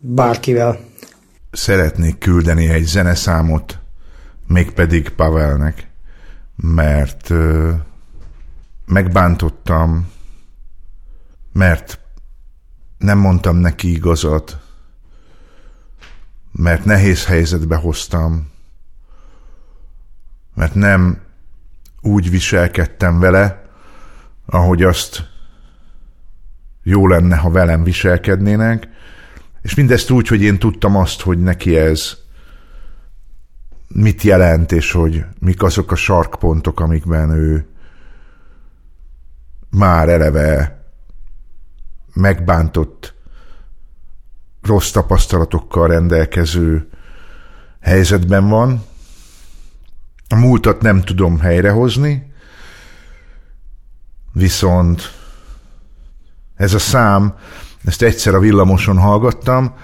Bárkivel. 0.00 0.78
Szeretnék 1.50 2.18
küldeni 2.18 2.68
egy 2.68 2.84
zeneszámot, 2.84 3.78
mégpedig 4.46 5.08
Pavelnek, 5.08 5.90
mert 6.56 7.30
ö, 7.30 7.70
megbántottam, 8.86 10.08
mert 11.52 11.98
nem 12.98 13.18
mondtam 13.18 13.56
neki 13.56 13.90
igazat, 13.92 14.58
mert 16.52 16.84
nehéz 16.84 17.26
helyzetbe 17.26 17.76
hoztam, 17.76 18.52
mert 20.54 20.74
nem 20.74 21.20
úgy 22.00 22.30
viselkedtem 22.30 23.18
vele, 23.18 23.64
ahogy 24.46 24.82
azt 24.82 25.22
jó 26.82 27.06
lenne, 27.06 27.36
ha 27.36 27.50
velem 27.50 27.84
viselkednének, 27.84 28.88
és 29.62 29.74
mindezt 29.74 30.10
úgy, 30.10 30.28
hogy 30.28 30.42
én 30.42 30.58
tudtam 30.58 30.96
azt, 30.96 31.20
hogy 31.20 31.38
neki 31.38 31.76
ez 31.76 32.16
mit 33.88 34.22
jelent, 34.22 34.72
és 34.72 34.92
hogy 34.92 35.24
mik 35.38 35.62
azok 35.62 35.92
a 35.92 35.96
sarkpontok, 35.96 36.80
amikben 36.80 37.30
ő 37.30 37.66
már 39.70 40.08
eleve 40.08 40.84
megbántott, 42.14 43.14
rossz 44.62 44.90
tapasztalatokkal 44.90 45.88
rendelkező 45.88 46.88
helyzetben 47.80 48.48
van. 48.48 48.84
A 50.34 50.36
múltat 50.36 50.82
nem 50.82 51.00
tudom 51.00 51.38
helyrehozni, 51.38 52.32
viszont 54.32 55.12
ez 56.56 56.74
a 56.74 56.78
szám, 56.78 57.34
ezt 57.84 58.02
egyszer 58.02 58.34
a 58.34 58.38
villamoson 58.38 58.98
hallgattam, 58.98 59.74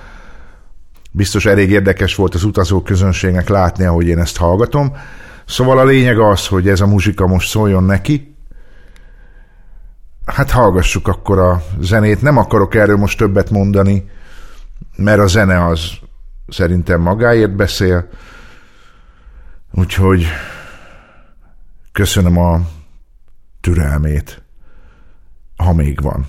biztos 1.11 1.47
elég 1.47 1.71
érdekes 1.71 2.15
volt 2.15 2.35
az 2.35 2.45
utazóközönségnek 2.45 3.49
látni, 3.49 3.85
ahogy 3.85 4.07
én 4.07 4.19
ezt 4.19 4.37
hallgatom. 4.37 4.97
Szóval 5.47 5.79
a 5.79 5.85
lényeg 5.85 6.19
az, 6.19 6.47
hogy 6.47 6.69
ez 6.69 6.81
a 6.81 6.87
muzsika 6.87 7.27
most 7.27 7.49
szóljon 7.49 7.85
neki. 7.85 8.37
Hát 10.25 10.51
hallgassuk 10.51 11.09
akkor 11.09 11.39
a 11.39 11.63
zenét. 11.81 12.23
Nem 12.23 12.37
akarok 12.37 12.75
erről 12.75 12.97
most 12.97 13.19
többet 13.19 13.51
mondani, 13.51 14.11
mert 14.97 15.21
a 15.21 15.27
zene 15.27 15.67
az 15.67 15.91
szerintem 16.49 17.01
magáért 17.01 17.57
beszél. 17.57 18.09
Úgyhogy 19.73 20.27
köszönöm 21.93 22.39
a 22.39 22.61
türelmét, 23.61 24.43
ha 25.57 25.73
még 25.73 26.01
van. 26.01 26.27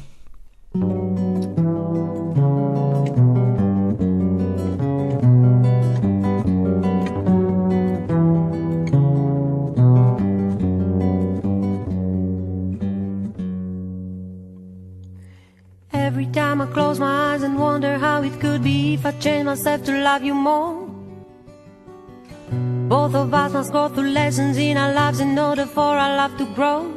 Every 15.92 16.26
time 16.26 16.62
I 16.62 16.66
close 16.74 17.00
my 17.00 17.06
eyes 17.06 17.44
and 17.44 17.58
wonder 17.58 17.98
how 17.98 18.24
it 18.24 18.39
could 18.39 18.64
be 18.64 18.94
if 18.94 19.06
I 19.06 19.12
change 19.20 19.46
myself 19.46 19.84
to 19.86 19.92
love 19.92 20.24
you 20.24 20.36
more. 20.36 20.91
Both 22.92 23.16
of 23.16 23.34
us 23.34 23.54
must 23.54 23.72
go 23.72 23.88
through 23.88 24.10
lessons 24.10 24.58
in 24.58 24.76
our 24.76 24.94
lives 24.94 25.22
in 25.22 25.39
order 25.39 25.66
for 25.66 25.96
our 26.04 26.14
love 26.18 26.38
to 26.39 26.46
grow. 26.54 26.92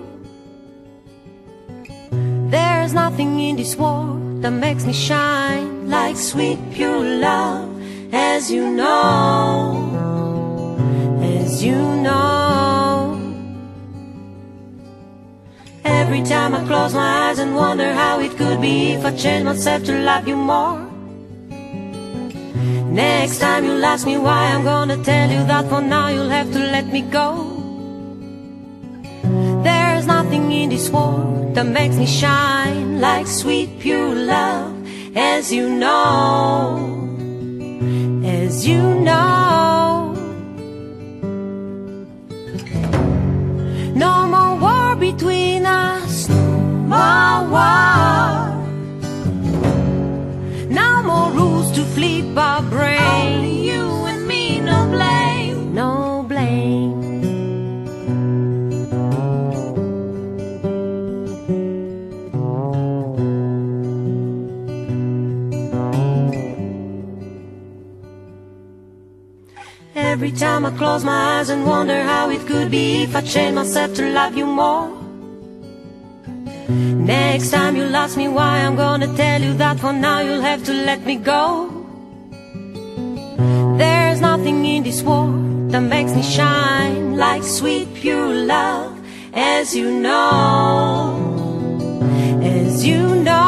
There's 2.50 2.92
nothing 2.92 3.38
in 3.38 3.54
this 3.54 3.76
world 3.76 4.42
that 4.42 4.50
makes 4.50 4.84
me 4.86 4.92
shine 4.92 5.88
like 5.88 6.16
sweet 6.16 6.58
pure 6.72 6.98
love, 6.98 7.70
as 8.12 8.50
you 8.50 8.72
know, 8.72 9.94
as 11.22 11.62
you 11.62 11.76
know. 11.76 13.16
Every 15.84 16.24
time 16.24 16.56
I 16.56 16.66
close 16.66 16.92
my 16.92 17.28
eyes 17.28 17.38
and 17.38 17.54
wonder 17.54 17.94
how 17.94 18.18
it 18.18 18.36
could 18.36 18.60
be 18.60 18.94
if 18.94 19.04
I 19.04 19.14
change 19.14 19.44
myself 19.44 19.84
to 19.84 19.96
love 20.00 20.26
you 20.26 20.34
more. 20.34 20.93
Next 22.94 23.40
time 23.40 23.64
you'll 23.64 23.84
ask 23.84 24.06
me 24.06 24.16
why, 24.18 24.52
I'm 24.54 24.62
gonna 24.62 25.02
tell 25.02 25.28
you 25.28 25.42
that 25.50 25.68
for 25.68 25.80
now 25.80 26.06
you'll 26.14 26.28
have 26.28 26.52
to 26.52 26.60
let 26.60 26.86
me 26.86 27.02
go. 27.02 27.50
There's 29.64 30.06
nothing 30.06 30.52
in 30.52 30.70
this 30.70 30.88
world 30.90 31.56
that 31.56 31.66
makes 31.66 31.96
me 31.96 32.06
shine 32.06 33.00
like 33.00 33.26
sweet 33.26 33.80
pure 33.80 34.14
love, 34.14 34.78
as 35.16 35.52
you 35.52 35.68
know, 35.68 36.78
as 38.24 38.64
you 38.64 38.78
know. 38.78 39.53
Our 52.38 52.62
brain. 52.62 53.00
Only 53.00 53.68
you 53.70 53.82
and 54.10 54.26
me, 54.26 54.60
no 54.60 54.86
blame, 54.88 55.74
no 55.74 56.24
blame. 56.28 57.02
Every 69.96 70.32
time 70.32 70.64
I 70.64 70.70
close 70.70 71.04
my 71.04 71.38
eyes 71.38 71.48
and 71.50 71.66
wonder 71.66 72.02
how 72.02 72.30
it 72.30 72.46
could 72.46 72.70
be 72.70 73.02
if 73.02 73.14
I 73.16 73.20
change 73.20 73.54
myself 73.54 73.94
to 73.94 74.08
love 74.10 74.36
you 74.36 74.46
more. 74.46 74.88
Next 76.68 77.50
time 77.50 77.76
you'll 77.76 77.94
ask 77.94 78.16
me 78.16 78.28
why, 78.28 78.60
I'm 78.60 78.76
gonna 78.76 79.14
tell 79.16 79.42
you 79.42 79.54
that 79.54 79.78
for 79.80 79.92
now 79.92 80.20
you'll 80.20 80.40
have 80.40 80.64
to 80.64 80.72
let 80.72 81.04
me 81.04 81.16
go. 81.16 81.73
In 84.76 84.82
this 84.82 85.02
world 85.02 85.70
that 85.70 85.80
makes 85.80 86.12
me 86.14 86.22
shine 86.22 87.16
like 87.16 87.42
sweet 87.44 87.94
pure 87.94 88.34
love, 88.34 88.98
as 89.32 89.74
you 89.74 89.88
know, 90.00 91.14
as 92.42 92.84
you 92.84 93.14
know. 93.22 93.43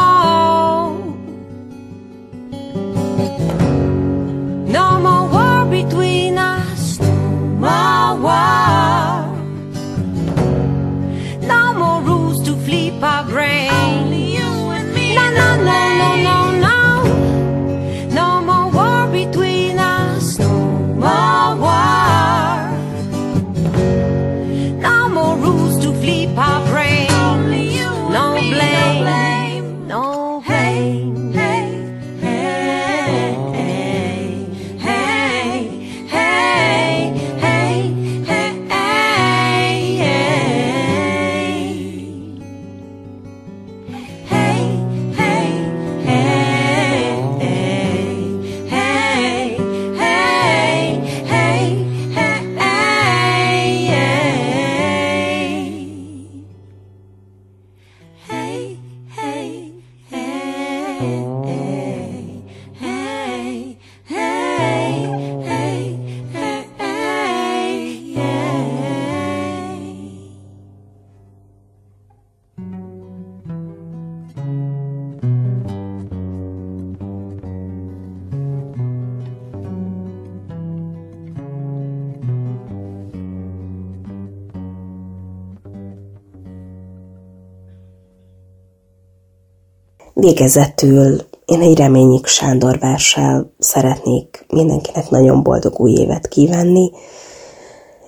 Végezetül 90.26 91.28
én 91.44 91.60
egy 91.60 91.78
Reményik 91.78 92.26
Sándor 92.26 92.78
verssel 92.78 93.54
szeretnék 93.58 94.44
mindenkinek 94.48 95.10
nagyon 95.10 95.42
boldog 95.42 95.80
új 95.80 95.92
évet 95.92 96.28
kívánni, 96.28 96.90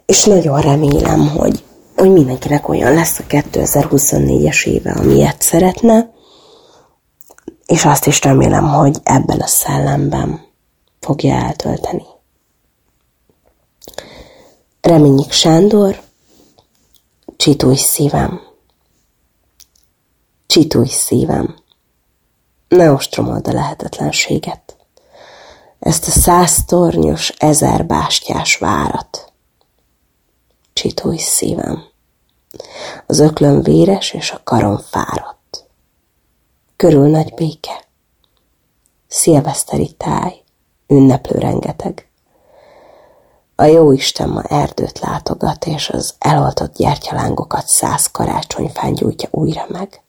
és 0.07 0.25
nagyon 0.25 0.61
remélem, 0.61 1.29
hogy, 1.29 1.65
hogy 1.97 2.13
mindenkinek 2.13 2.69
olyan 2.69 2.95
lesz 2.95 3.19
a 3.19 3.23
2024-es 3.29 4.67
éve, 4.67 4.91
amilyet 4.91 5.43
szeretne, 5.43 6.11
és 7.67 7.85
azt 7.85 8.07
is 8.07 8.23
remélem, 8.23 8.69
hogy 8.69 8.97
ebben 9.03 9.41
a 9.41 9.47
szellemben 9.47 10.41
fogja 11.01 11.35
eltölteni. 11.35 12.05
Reményik 14.81 15.33
Sándor, 15.33 16.01
csitúj 17.37 17.77
szívem. 17.77 18.41
Csitúj 20.47 20.87
szívem. 20.87 21.67
Ne 22.69 22.93
ostromold 22.93 23.49
a 23.49 23.53
lehetetlenséget. 23.53 24.77
Ezt 25.79 26.07
a 26.07 26.11
száztornyos, 26.11 27.29
ezer 27.39 27.87
bástyás 27.87 28.57
várat. 28.57 29.33
Csitúj 30.73 31.17
szívem. 31.17 31.85
Az 33.07 33.19
öklöm 33.19 33.63
véres, 33.63 34.13
és 34.13 34.31
a 34.31 34.41
karom 34.45 34.79
fáradt. 34.79 35.67
Körül 36.77 37.09
nagy 37.09 37.35
béke. 37.35 37.85
Szilveszteri 39.09 39.93
táj, 39.93 40.43
ünneplő 40.87 41.39
rengeteg. 41.39 42.09
A 43.55 43.65
jó 43.65 43.93
Isten 43.93 44.29
ma 44.29 44.43
erdőt 44.43 44.99
látogat, 44.99 45.67
és 45.67 45.89
az 45.89 46.15
eloltott 46.19 46.77
gyertyalángokat 46.77 47.67
száz 47.67 48.07
karácsonyfán 48.07 48.95
gyújtja 48.95 49.29
újra 49.31 49.67
meg. 49.69 50.03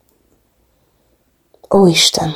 Ó 1.76 1.88
Isten, 1.88 2.34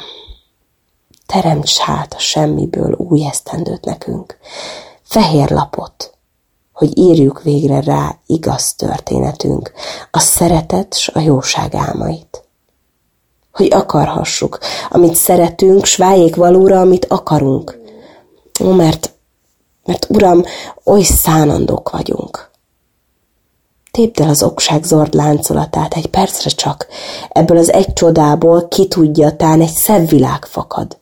teremts 1.26 1.78
hát 1.78 2.14
a 2.14 2.20
semmiből 2.20 2.96
új 2.98 3.26
esztendőt 3.26 3.86
nekünk, 3.86 4.38
fehér 5.04 5.52
lapot, 5.52 6.14
hogy 6.74 6.98
írjuk 6.98 7.42
végre 7.42 7.82
rá 7.82 8.18
igaz 8.26 8.74
történetünk, 8.74 9.72
a 10.12 10.20
szeretet 10.20 10.98
s 10.98 11.08
a 11.08 11.20
jóság 11.20 11.76
álmait. 11.76 12.44
Hogy 13.52 13.74
akarhassuk, 13.74 14.60
amit 14.90 15.16
szeretünk, 15.16 15.86
s 15.86 15.96
váljék 15.96 16.36
valóra, 16.36 16.80
amit 16.80 17.06
akarunk. 17.06 17.80
Mert, 18.60 19.14
mert 19.84 20.10
Uram, 20.10 20.44
oly 20.84 21.04
szánandók 21.04 21.90
vagyunk. 21.90 22.52
Tépd 23.98 24.20
el 24.20 24.30
az 24.30 24.44
okság 24.44 24.84
zord 24.84 25.14
láncolatát 25.14 25.94
egy 25.94 26.08
percre 26.08 26.50
csak. 26.50 26.88
Ebből 27.30 27.58
az 27.58 27.74
egy 27.74 27.94
csodából 27.94 28.68
ki 28.68 28.88
tudja, 28.88 29.36
tán 29.36 29.62
egy 29.62 29.74
szebb 29.74 30.10
világ 30.10 30.46
fakad. 30.46 30.98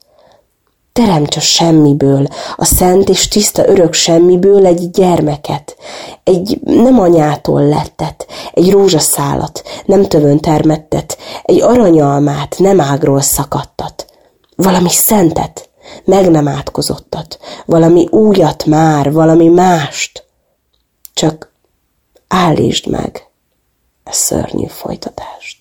Teremts 0.94 1.36
a 1.36 1.40
semmiből, 1.40 2.28
a 2.56 2.66
szent 2.66 3.10
és 3.10 3.28
tiszta 3.28 3.68
örök 3.68 3.94
semmiből 3.94 4.66
egy 4.66 4.90
gyermeket, 4.90 5.78
egy 6.24 6.60
nem 6.64 7.00
anyától 7.00 7.68
lettet, 7.68 8.28
egy 8.54 8.72
rózsaszálat, 8.72 9.64
nem 9.86 10.04
tövön 10.04 10.40
termettet, 10.40 11.18
egy 11.44 11.62
aranyalmát, 11.62 12.56
nem 12.60 12.80
ágról 12.80 13.22
szakadtat, 13.22 14.06
valami 14.56 14.90
szentet, 14.90 15.70
meg 16.04 16.32
nem 16.32 16.48
átkozottat, 16.48 17.40
valami 17.66 18.08
újat 18.10 18.66
már, 18.66 19.12
valami 19.12 19.48
mást. 19.48 20.26
Csak 21.14 21.51
állítsd 22.32 22.88
meg 22.88 23.28
a 24.04 24.12
szörnyű 24.12 24.66
folytatást. 24.66 25.61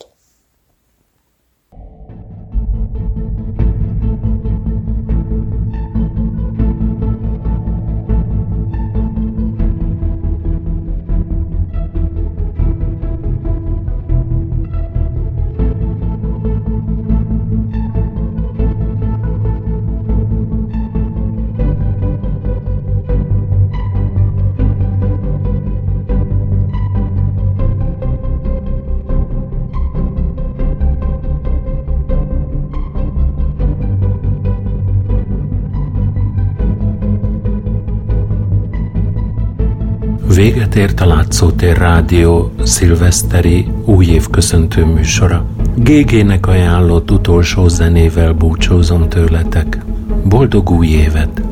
Véget 40.35 40.74
ért 40.74 41.01
a 41.01 41.07
Látszótér 41.07 41.76
Rádió 41.76 42.53
szilveszteri 42.62 43.66
újév 43.85 44.28
köszöntő 44.28 44.85
műsora. 44.85 45.45
GG-nek 45.76 46.47
ajánlott 46.47 47.11
utolsó 47.11 47.68
zenével 47.68 48.33
búcsózom 48.33 49.09
tőletek. 49.09 49.85
Boldog 50.24 50.70
új 50.70 50.87
évet! 50.87 51.49